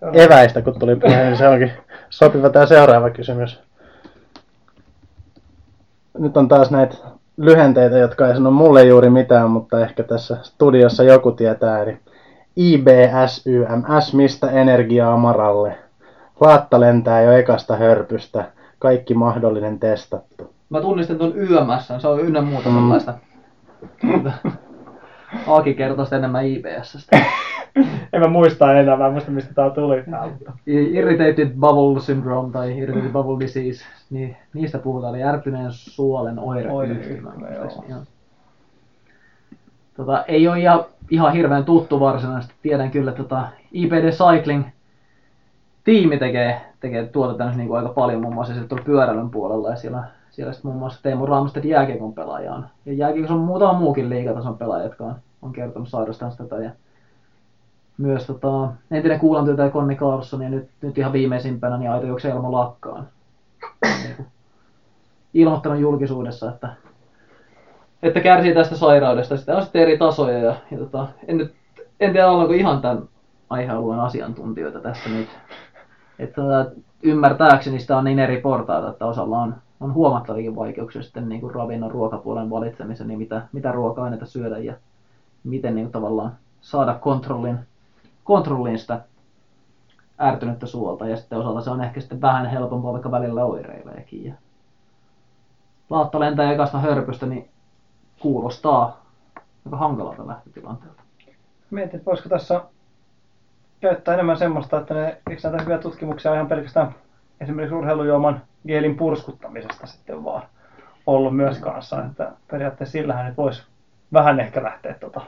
[0.00, 0.12] Joo.
[0.14, 1.72] eväistä kun tuli puhe, niin se onkin
[2.10, 3.60] sopiva tämä seuraava kysymys.
[6.18, 6.96] Nyt on taas näitä
[7.40, 11.82] lyhenteitä, jotka ei sano mulle juuri mitään, mutta ehkä tässä studiossa joku tietää.
[11.82, 11.98] Eli
[12.56, 15.74] IBSYMS, mistä energiaa Maralle.
[16.40, 18.44] Laatta lentää jo ekasta hörpystä.
[18.78, 20.54] Kaikki mahdollinen testattu.
[20.70, 22.74] Mä tunnistin tuon YMS, se on ynnä muuta Mm.
[22.76, 23.14] sellaista.
[25.46, 27.18] Aaki kertoo sitten enemmän IBSstä.
[28.12, 30.04] En mä muista enää, mä en muista mistä tää tuli.
[30.66, 37.32] Irritated Bubble Syndrome tai Irritated Bubble Disease, niin niistä puhutaan, eli ärtyneen suolen oireyhtymä.
[37.54, 37.84] Joo.
[37.88, 38.00] joo.
[39.96, 42.54] Tota, ei ole ihan, ihan hirveän tuttu varsinaisesti.
[42.62, 44.64] Tiedän kyllä, että tota, IPD Cycling
[45.84, 48.54] tiimi tekee, tekee tuota tämmöistä niin aika paljon muun muassa
[48.84, 52.66] pyöräilyn puolella ja siellä, siellä sitten muun muassa Teemu Raamstedt jääkiekon pelaaja on.
[52.86, 56.62] Ja jääkiekossa on muutama muukin liigatason pelaaja, jotka on, on kertonut sairastansa tätä.
[56.62, 56.70] Ja
[57.98, 62.52] myös tota, entinen kuulantyötäjä Konni Carlson ja nyt, nyt ihan viimeisimpänä niin Aito Juokse Elmo
[62.52, 63.08] Lakkaan.
[63.82, 64.28] Niin kuin
[65.34, 66.68] ilmoittanut julkisuudessa, että,
[68.02, 69.36] että kärsii tästä sairaudesta.
[69.36, 71.54] Sitä on sitten eri tasoja ja, ja tota, en, nyt,
[72.00, 73.02] en tiedä ollaanko ihan tämän
[73.50, 75.28] aihealueen asiantuntijoita tässä nyt.
[76.18, 76.70] Että tota,
[77.02, 81.54] ymmärtääkseni sitä on niin eri portaita, että osalla on, on huomattavikin vaikeuksia sitten niin kuin
[81.54, 84.74] ravinnon ruokapuolen valitsemisen, niin mitä, mitä ruoka-aineita syödä ja
[85.44, 87.58] miten niin tavallaan saada kontrollin,
[88.24, 89.00] kontrolliin sitä
[90.20, 91.08] ärtynyttä suolta.
[91.08, 94.24] Ja sitten osalta se on ehkä sitten vähän helpompaa vaikka välillä oireileekin.
[94.24, 94.34] Ja
[95.90, 97.48] laatta lentää ekasta hörpystä, niin
[98.20, 99.04] kuulostaa
[99.64, 101.02] aika hankalalta lähtötilanteelta.
[101.70, 102.64] Mietin, voisiko tässä
[103.80, 106.94] käyttää enemmän semmoista, että ne, eikö näitä hyviä tutkimuksia ihan pelkästään
[107.40, 110.42] esimerkiksi urheilujuoman geelin purskuttamisesta sitten vaan
[111.06, 113.62] ollut myös kanssa, että periaatteessa sillähän nyt voisi
[114.12, 115.20] vähän ehkä lähteä tota,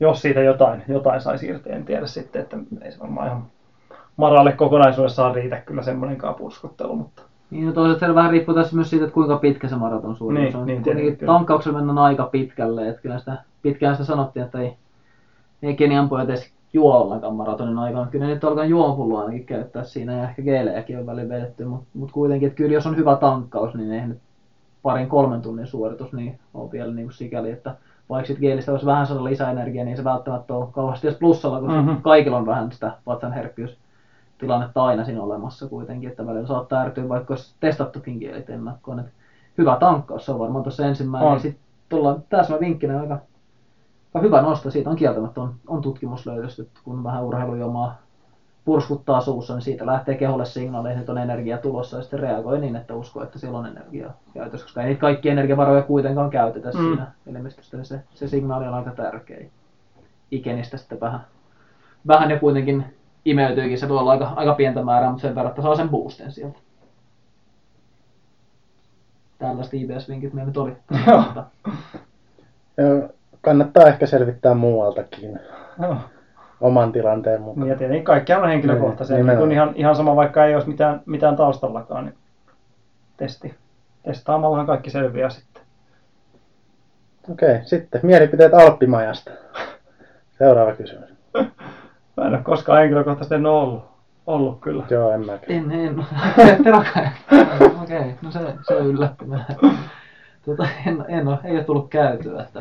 [0.00, 3.42] jos siitä jotain, jotain saisi irti, en tiedä sitten, että ei se varmaan ihan
[4.16, 8.90] Maralle kokonaisuudessaan riitä kyllä semmoinenkaan purskuttelu, mutta Niin, no toisaalta se vähän riippuu tässä myös
[8.90, 10.66] siitä, että kuinka pitkä se maraton suoritus Niin, on.
[10.66, 14.76] niin, Kuitenkin tankkauksella mennään aika pitkälle, että kyllä sitä pitkään sitä sanottiin, että ei,
[15.62, 18.06] ei Kenian pojat edes juo ollenkaan maratonin aikana.
[18.06, 21.86] Kyllä ne nyt alkaa juomapullua ainakin käyttää siinä ja ehkä geelejäkin on väliin vedetty, mutta
[21.94, 24.18] mut kuitenkin, että kyllä jos on hyvä tankkaus, niin eihän nyt
[24.82, 27.74] parin kolmen tunnin suoritus niin on vielä niin kuin sikäli, että
[28.10, 31.60] vaikka sit geelistä olisi vähän saada lisäenergiaa, niin ei se välttämättä ole kauheasti edes plussalla,
[31.60, 31.86] koska Mhm.
[31.88, 32.02] mm-hmm.
[32.02, 33.76] kaikilla on vähän sitä vatsan herkkyys
[34.38, 38.98] tilannetta aina siinä olemassa kuitenkin, että välillä saattaa ärtyä, vaikka olisi testattukin kielit ennakkoon.
[38.98, 39.10] Että
[39.58, 41.30] hyvä tankkaus, se on varmaan tuossa ensimmäinen.
[41.32, 41.40] On.
[41.40, 43.18] Sitten tullaan täsmä vinkkinä aika,
[44.14, 47.98] aika hyvä nosto, siitä on kieltämättä on, on tutkimus löydösty, että kun vähän urheilujomaa
[48.64, 52.76] purskuttaa suussa, niin siitä lähtee keholle signaaleja, että on energia tulossa ja sitten reagoi niin,
[52.76, 56.78] että uskoo, että siellä on energiaa käytössä, koska ei niitä kaikki energiavaroja kuitenkaan käytetä Mm.
[56.78, 59.46] siinä elimistöstä, niin se, se signaali on aika tärkeä.
[60.30, 61.20] Ikenistä sitten vähän,
[62.06, 62.84] vähän ja kuitenkin
[63.24, 66.32] imeytyykin, se voi olla aika, aika pientä määrää, mutta sen verran, että saa sen boosten
[66.32, 66.58] sieltä.
[69.38, 70.76] Tällaiset IBS-vinkit meillä nyt oli.
[72.76, 73.08] Joo.
[73.48, 75.40] Kannattaa ehkä selvittää muualtakin
[75.78, 75.96] no,
[76.60, 77.60] oman tilanteen mukaan.
[77.60, 80.68] niin ja tietenkin kaikkihan on henkilökohtaisia, Niin, niin, kun ihan, ihan sama vaikka ei olisi
[80.68, 82.14] mitään, mitään taustallakaan, niin
[83.16, 83.54] testi.
[84.02, 85.62] Testaamallahan kaikki selviää sitten.
[87.32, 89.30] Okei, sitten mielipiteet Alppimajasta.
[90.38, 91.08] Seuraava kysymys.
[92.16, 93.84] Mä en ole koskaan henkilökohtaisesti en ole ollut,
[94.26, 94.84] ollut kyllä.
[94.90, 95.52] Joo, en mäkään.
[95.52, 96.06] En, en.
[96.64, 97.06] Terokai.
[97.82, 99.44] Okei, okay, no se, se yllätti mä.
[100.46, 102.42] Tota, en, en ole, ei ole tullut käytyä.
[102.42, 102.60] Että,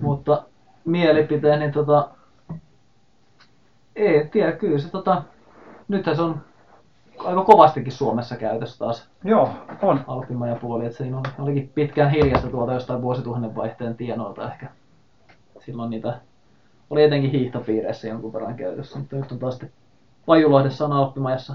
[0.00, 0.42] Mutta
[0.84, 2.08] mielipiteen, niin tota,
[3.96, 5.22] ei tiedä, kyllä se tota,
[5.88, 6.40] nythän se on
[7.18, 9.50] aika kovastikin Suomessa käytössä taas Joo,
[9.82, 10.04] on.
[10.06, 14.66] Alpimaja puoli, että siinä oli, olikin pitkään hiljasta tuolta jostain vuosituhannen vaihteen tienoilta ehkä.
[15.58, 16.20] Silloin niitä
[16.90, 19.72] oli etenkin hiihtopiireissä jonkun verran käytössä, mutta nyt on taas sitten
[20.26, 21.54] Pajulahdessa on Alppimajassa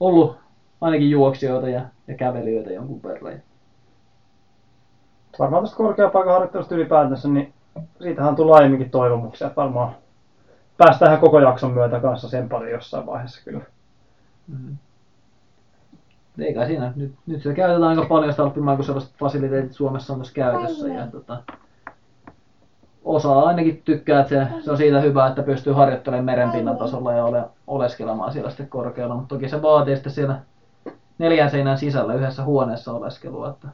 [0.00, 0.36] ollut
[0.80, 3.42] ainakin juoksijoita ja, ja kävelijöitä jonkun verran.
[5.40, 7.52] Varmaan tästä korkeapaikan harjoittelusta ylipäätänsä, niin
[8.02, 9.46] siitähän on tullut aiemminkin toivomuksia.
[9.46, 9.94] Että varmaan
[10.76, 13.64] päästään koko jakson myötä kanssa sen pari jossain vaiheessa kyllä.
[14.48, 14.76] Mm.
[16.38, 16.92] Ei kai siinä.
[16.96, 20.88] Nyt, nyt se käytetään aika paljon sitä sellaiset fasiliteetit Suomessa on tässä käytössä.
[20.88, 21.42] Ja, tota,
[23.04, 27.24] osa ainakin tykkää, että se, se on siitä hyvä, että pystyy harjoittelemaan merenpinnan tasolla ja
[27.24, 29.14] ole, oleskelemaan siellä sitten korkealla.
[29.14, 30.38] Mutta toki se vaatii sitten siellä
[31.18, 33.48] neljän seinän sisällä yhdessä huoneessa oleskelua.
[33.50, 33.68] Että,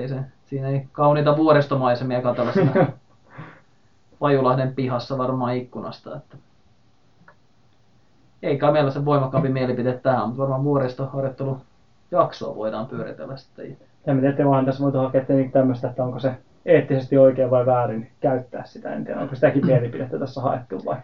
[0.00, 0.16] ei se,
[0.46, 2.86] siinä ei kauniita vuoristomaisemia katsella siinä
[4.18, 6.16] Pajulahden pihassa varmaan ikkunasta.
[6.16, 6.36] Että
[8.42, 11.58] ei kai meillä se voimakkaampi mielipide tähän, mutta varmaan vuoristoharjoittelu
[12.10, 13.76] jaksoa voidaan pyöritellä sitten.
[14.06, 16.34] Ja mä tiedän, vaan tässä voitu hakea tämmöistä, että onko se
[16.66, 18.94] eettisesti oikein vai väärin käyttää sitä.
[18.94, 20.96] En tiedä, onko sitäkin mielipidettä tässä haettu vai...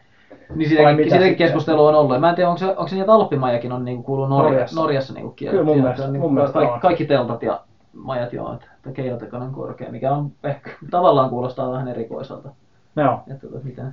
[0.55, 2.21] Niin siitäkin, siitäkin keskustelu on ollut.
[2.21, 5.15] Mä en tiedä, onko se, onko se niitä Alppimajakin on niin kuuluu Norja, Norjassa, Norjassa
[5.15, 5.65] niin kielletty.
[5.65, 7.61] Kyllä mun mielestä, niin mun mielestä kaikki, kaikki, teltat ja
[7.99, 12.51] majat joo, että, että keilotekainen korkea, mikä on ehkä tavallaan kuulostaa vähän erikoiselta.
[12.97, 13.23] Joo.
[13.31, 13.93] Että tota, miten,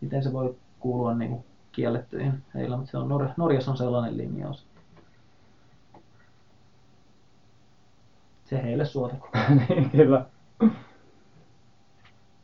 [0.00, 4.16] miten se voi kuulua niin kuin kiellettyihin heillä, mutta se on Nor- Norjassa on sellainen
[4.16, 4.66] linjaus.
[8.44, 9.32] Se heille suotakoon.
[9.68, 10.24] niin, kyllä.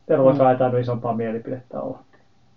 [0.05, 1.99] Terolla kai tainnut isompaa mielipidettä olla.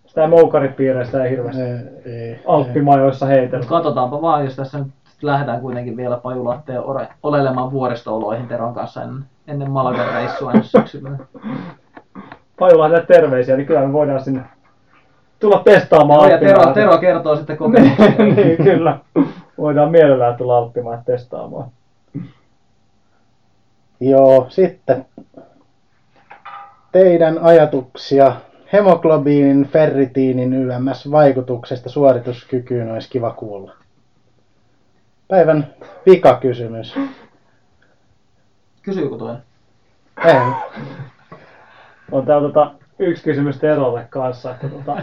[0.06, 3.58] Sitä ei moukaripiireistä ei hirveästi Ei, ei, Alppimajoissa heitellä.
[3.58, 4.88] Mut katsotaanpa vaan, jos tässä nyt
[5.22, 11.10] lähdetään kuitenkin vielä Pajulahteen ore- olelemaan vuoristo-oloihin Teron kanssa ennen, ennen Malagan reissua ensi syksyllä.
[12.58, 14.40] Pajulahdelle terveisiä, niin kyllä me voidaan sinne
[15.40, 16.72] tulla testaamaan Joo, ja Tero.
[16.74, 18.08] Tero kertoo sitten kokemuksia.
[18.18, 18.98] niin, kyllä.
[19.58, 21.68] Voidaan mielellään tulla Alppimaat testaamaan.
[24.00, 25.06] Joo, sitten
[26.92, 28.32] teidän ajatuksia
[28.72, 33.72] hemoglobiinin, ferritiinin YMS vaikutuksesta suorituskykyyn olisi kiva kuulla.
[35.28, 35.66] Päivän
[36.04, 36.98] pikakysymys.
[38.82, 39.42] Kysyykö toinen?
[40.24, 40.34] Ei.
[42.12, 44.96] On täällä tota, yksi kysymys Terolle kanssa, että tota,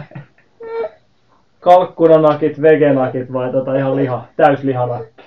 [1.60, 5.22] kalkkunanakit, vegenakit vai tota ihan liha, täyslihanakki?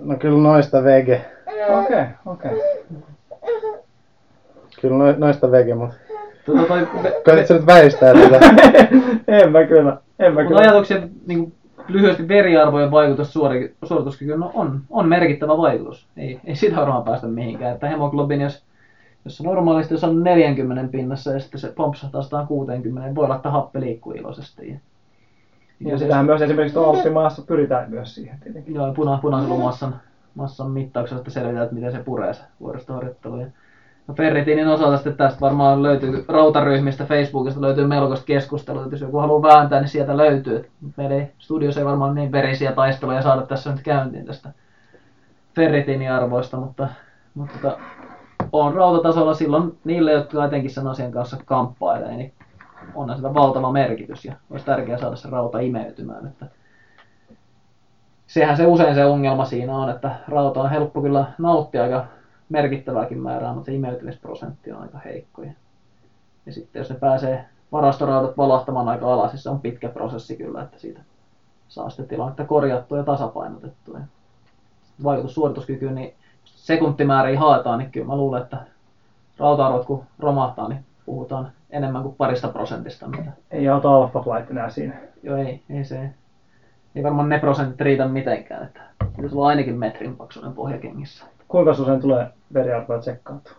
[0.00, 1.24] No kyllä noista vege.
[1.68, 2.50] Okei, okay, okei.
[2.50, 3.82] Okay.
[4.80, 5.96] Kyllä no, noista vege, mutta
[6.46, 6.86] Tota toi,
[7.24, 8.40] koetit sä nyt väistää tätä?
[9.42, 10.60] en mä kyllä, en mä mun kyllä.
[10.60, 11.52] ajatuksia, niin
[11.88, 16.08] lyhyesti veriarvojen vaikutus suori, suorituskykyyn no on, on merkittävä vaikutus.
[16.16, 17.74] Ei, ei sitä varmaan päästä mihinkään.
[17.74, 18.64] Että hemoglobiini, jos,
[19.24, 23.50] jos normaalisti jos on 40 pinnassa ja sitten se pompsahtaa 160, niin voi olla, että
[23.50, 24.68] happi liikkuu iloisesti.
[24.68, 24.76] Ja,
[25.80, 28.74] Ja sitähän myös esimerkiksi tuolla Alppimaassa pyritään myös siihen tietenkin.
[28.74, 30.00] Joo, puna, punaisella massan,
[30.34, 33.36] massan mittauksesta selvitetään, että miten se puree se vuoristoharjoittelu.
[33.36, 33.46] Ja
[34.06, 39.18] no ferritiinin osalta sitten tästä varmaan löytyy rautaryhmistä, Facebookista löytyy melkoista keskustelua, että jos joku
[39.18, 40.70] haluaa vääntää, niin sieltä löytyy.
[40.96, 44.50] Meillä ei, studiossa ei varmaan niin verisiä taisteluja saada tässä nyt käyntiin tästä
[45.54, 46.88] ferritiiniarvoista, mutta,
[47.34, 47.78] mutta tota,
[48.52, 52.32] on rautatasolla silloin niille, jotka etenkin sen asian kanssa kamppailee, niin
[52.94, 56.26] onhan sillä valtava merkitys ja olisi tärkeää saada se rauta imeytymään.
[56.26, 56.46] Että
[58.26, 62.04] sehän se usein se ongelma siinä on, että rauta on helppo kyllä nauttia aika
[62.54, 65.42] merkittävääkin määrää, mutta se imeytymisprosentti on aika heikko.
[65.42, 65.52] Ja,
[66.52, 70.78] sitten jos ne pääsee varastoraudat valahtamaan aika alas, niin se on pitkä prosessi kyllä, että
[70.78, 71.00] siitä
[71.68, 73.98] saa sitten tilannetta korjattua ja tasapainotettua.
[73.98, 74.04] Ja
[75.04, 78.56] vaikutus suorituskykyyn, niin sekuntimääriä haetaan, niin kyllä mä luulen, että
[79.38, 83.08] rauta-arvot kun romahtaa, niin puhutaan enemmän kuin parista prosentista.
[83.08, 83.32] Mitä.
[83.50, 84.94] Ei auta Alpha Flight enää siinä.
[85.22, 86.10] Joo, ei, ei se.
[86.94, 88.80] Ei varmaan ne prosentit riitä mitenkään, että
[89.16, 91.24] pitäisi olla ainakin metrin paksuinen pohjakengissä.
[91.48, 93.52] Kuinka usein tulee veriarvoja tsekkaantua?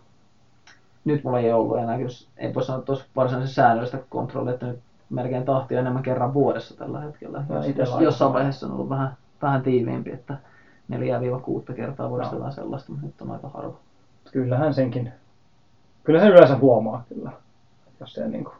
[1.04, 4.66] Nyt mulla ei ollut enää, jos ei voi sanoa, että olisi varsinaisesti säännöllistä kontrollia, että
[4.66, 4.78] nyt
[5.10, 7.44] melkein tahtia enemmän kerran vuodessa tällä hetkellä.
[7.48, 10.36] No, Jos, jos, jossain vaiheessa on ollut vähän, vähän tiiviimpi, että
[11.70, 13.76] 4-6 kertaa vuodessa jotain sellaista, mutta nyt on aika harva.
[14.32, 15.12] Kyllähän senkin.
[16.04, 17.32] Kyllä sen yleensä huomaa kyllä.
[18.00, 18.52] Jos se niinku...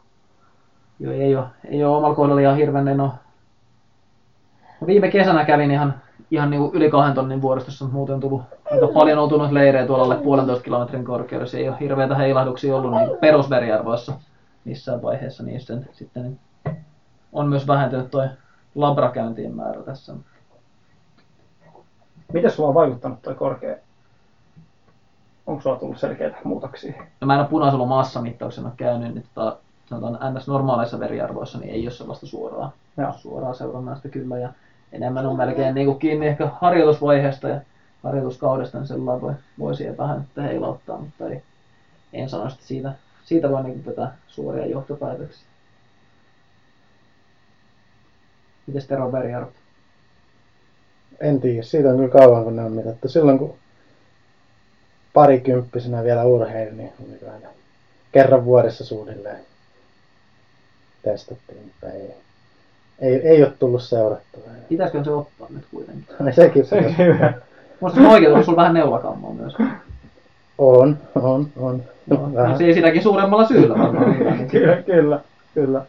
[0.99, 3.11] Joo, ei ole, ei ole omalla kohdalla ihan hirveän, en ole.
[4.81, 8.41] No viime kesänä kävin ihan, ihan niin yli kahden tonnin vuoristossa, mutta muuten on tullut
[8.71, 11.57] aika paljon on tullut leirejä tuolla alle puolentoista kilometrin korkeudessa.
[11.57, 14.13] Ei ole hirveitä heilahduksia ollut niin perusveriarvoissa
[14.65, 16.39] missään vaiheessa, niin sitten, sitten niin
[17.33, 18.27] on myös vähentynyt toi
[18.75, 20.13] labrakäyntien määrä tässä.
[22.33, 23.75] Miten sulla on vaikuttanut toi korkea
[25.47, 27.03] onko sulla tullut selkeitä muutoksia?
[27.21, 30.47] No mä en ole punaisolun massamittauksena käynyt, niin tota, sanotaan ns.
[30.47, 33.13] normaaleissa veriarvoissa, niin ei ole sellaista suoraa, Joo.
[33.13, 34.37] suoraa seurannasta kyllä.
[34.37, 34.49] Ja
[34.91, 37.61] enemmän on melkein niin kuin kiinni ehkä harjoitusvaiheesta ja
[38.03, 41.41] harjoituskaudesta, niin sellainen voi, voi siihen vähän että heilauttaa, mutta ei,
[42.13, 42.93] en sano, että siitä,
[43.25, 45.47] siitä voi niin vetää suoria johtopäätöksiä.
[48.67, 49.53] Mites Tero veriarvot?
[51.19, 53.07] En tiedä, siitä on kyllä kauan kun ne on mitattu.
[53.07, 53.57] Silloin kun
[55.13, 57.49] parikymppisenä vielä urheilin, niin oli aina
[58.11, 59.45] kerran vuodessa suunnilleen
[61.01, 62.15] testattiin, mutta ei,
[62.99, 64.41] ei, ei ole tullut seurattua.
[64.69, 66.05] Pitäisikö se ottaa nyt kuitenkin?
[66.25, 66.97] Ai sekin Se pitäisi.
[66.97, 67.33] hyvä.
[67.79, 69.57] Musta se oikein, onko sulla vähän neulakammoa myös?
[70.57, 71.83] On, on, on.
[72.07, 72.57] No, Vähän.
[72.57, 74.15] se ei sitäkin suuremmalla syyllä varmaan.
[74.51, 75.19] kyllä, kyllä,
[75.53, 75.81] kyllä.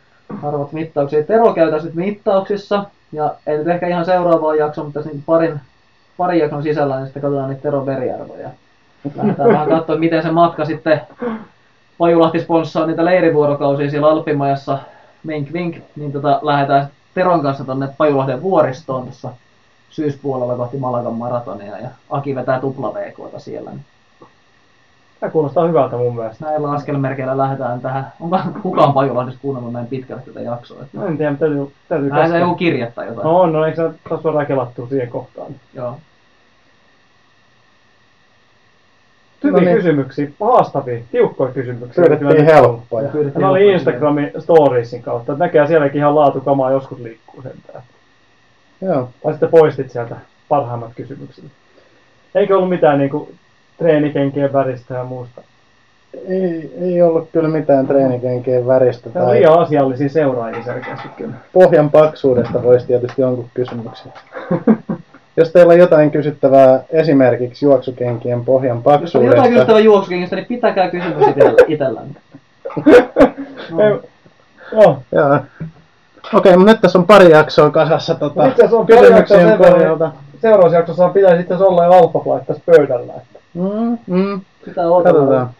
[0.42, 1.24] Arvot mittauksia.
[1.24, 2.84] Tero käytäisi nyt mittauksissa.
[3.12, 5.60] Ja ei nyt ehkä ihan seuraavaa jaksoa, mutta tässä niin parin,
[6.16, 8.48] parin jakson sisällä, niin sitten katsotaan niitä Teron veriarvoja.
[9.16, 11.00] Lähdetään vähän katsoa, miten se matka sitten
[11.98, 14.78] Pajulahti sponssaa niitä leirivuorokausia siellä Alppimajassa.
[15.26, 15.76] Vink vink.
[15.96, 19.30] Niin tota, lähdetään Teron kanssa tonne Pajulahden vuoristoon tuossa
[19.90, 21.78] syyspuolella kohti Malagan maratonia.
[21.78, 23.70] Ja Aki vetää tupla VKta siellä.
[23.70, 23.84] Niin
[25.20, 26.44] Tämä kuulostaa hyvältä mun mielestä.
[26.44, 28.12] näillä askelmerkeillä lähdetään tähän.
[28.20, 30.82] Onko kukaan Pajulahdessa kuunnellut näin pitkälle tätä jaksoa?
[30.82, 31.06] Että...
[31.06, 32.38] En tiedä, täytyy, täytyy katsoa.
[32.38, 33.24] joku kirja tai jotain.
[33.24, 35.52] No on, no eikö se taas suoraan kelattu siihen kohtaan?
[35.74, 35.96] Joo.
[39.44, 39.76] Hyviä No niin.
[39.76, 42.04] kysymyksiä, haastavia, tiukkoja kysymyksiä.
[42.04, 43.08] Pyydettiin helppoja.
[43.08, 45.32] Pyydettiin Nämä oli Instagramin storiesin kautta.
[45.32, 47.82] että Näkee sielläkin ihan laatukamaa joskus liikkuu sentään.
[48.80, 49.08] Joo.
[49.22, 50.16] Tai sitten poistit sieltä
[50.48, 51.44] parhaimmat kysymykset.
[52.34, 53.28] Eikö ollut mitään niinku
[53.78, 55.42] treenikenkien väristä ja muusta?
[56.28, 61.34] Ei, ei ollut kyllä mitään treenikenkien väristä Tämä on tai liian asiallisia seuraajia selkeästi kyllä.
[61.52, 64.12] pohjan paksuudesta voisi tietysti jonkun kysymyksen.
[65.38, 70.46] Jos teillä on jotain kysyttävää esimerkiksi juoksukenkien pohjan Jos on jotain paksuudesta, kysyttävää juoksukengistä, niin
[70.46, 72.14] pitäkää kysymys itellä- itsellänne.
[72.86, 73.02] Ei-
[73.70, 74.00] No.
[74.72, 75.02] Joo.
[75.12, 75.38] Joo.
[76.34, 80.10] Okei, mutta nyt tässä on pari jaksoa kasassa tota, Itse asiassa on kysymyksien pohjalta.
[80.42, 83.12] Seuraavassa jaksossa pitäisi itse asiassa olla jo alfa laittaisi pöydällä.
[83.16, 85.50] Että Mm, mm, Sitä katsotaan.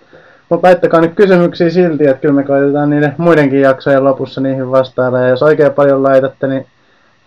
[0.48, 5.20] Mutta laittakaa nyt kysymyksiä silti, että kyllä me koitetaan niiden muidenkin jaksojen lopussa niihin vastailla.
[5.20, 6.66] Ja jos oikein paljon laitatte, niin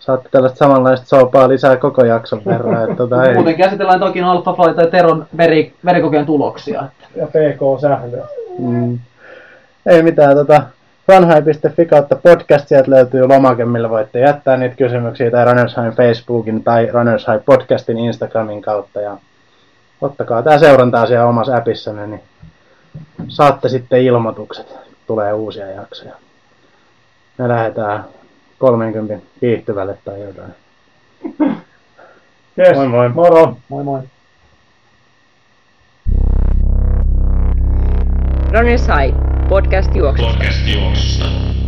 [0.02, 2.82] saatte tällaista samanlaista soopaa lisää koko jakson verran.
[2.84, 3.34] Että tota, ei.
[3.34, 6.84] Muuten käsitellään toki Alpha Flight ja Teron veri, verikokeen tuloksia.
[7.16, 8.26] ja PK-sählyä.
[8.58, 8.98] Mm.
[9.86, 10.62] Ei mitään, tota,
[11.08, 16.64] runhigh.fi kautta podcast, sieltä löytyy lomake, millä voitte jättää niitä kysymyksiä tai Runners High Facebookin
[16.64, 19.16] tai Runners High podcastin Instagramin kautta ja
[20.00, 22.22] ottakaa tämä seuranta siellä omassa appissanne, niin
[23.28, 24.74] saatte sitten ilmoitukset,
[25.06, 26.14] tulee uusia jaksoja.
[27.38, 28.04] Me lähdetään
[28.62, 30.54] 30 viihtyvälle tai jotain.
[32.58, 32.74] Yes.
[32.74, 33.08] Moi moi.
[33.08, 33.58] Moro.
[33.68, 34.02] Moi moi.
[38.52, 39.14] Runners High,
[39.48, 40.32] podcast juoksusta.
[40.32, 41.61] Podcast juoksusta.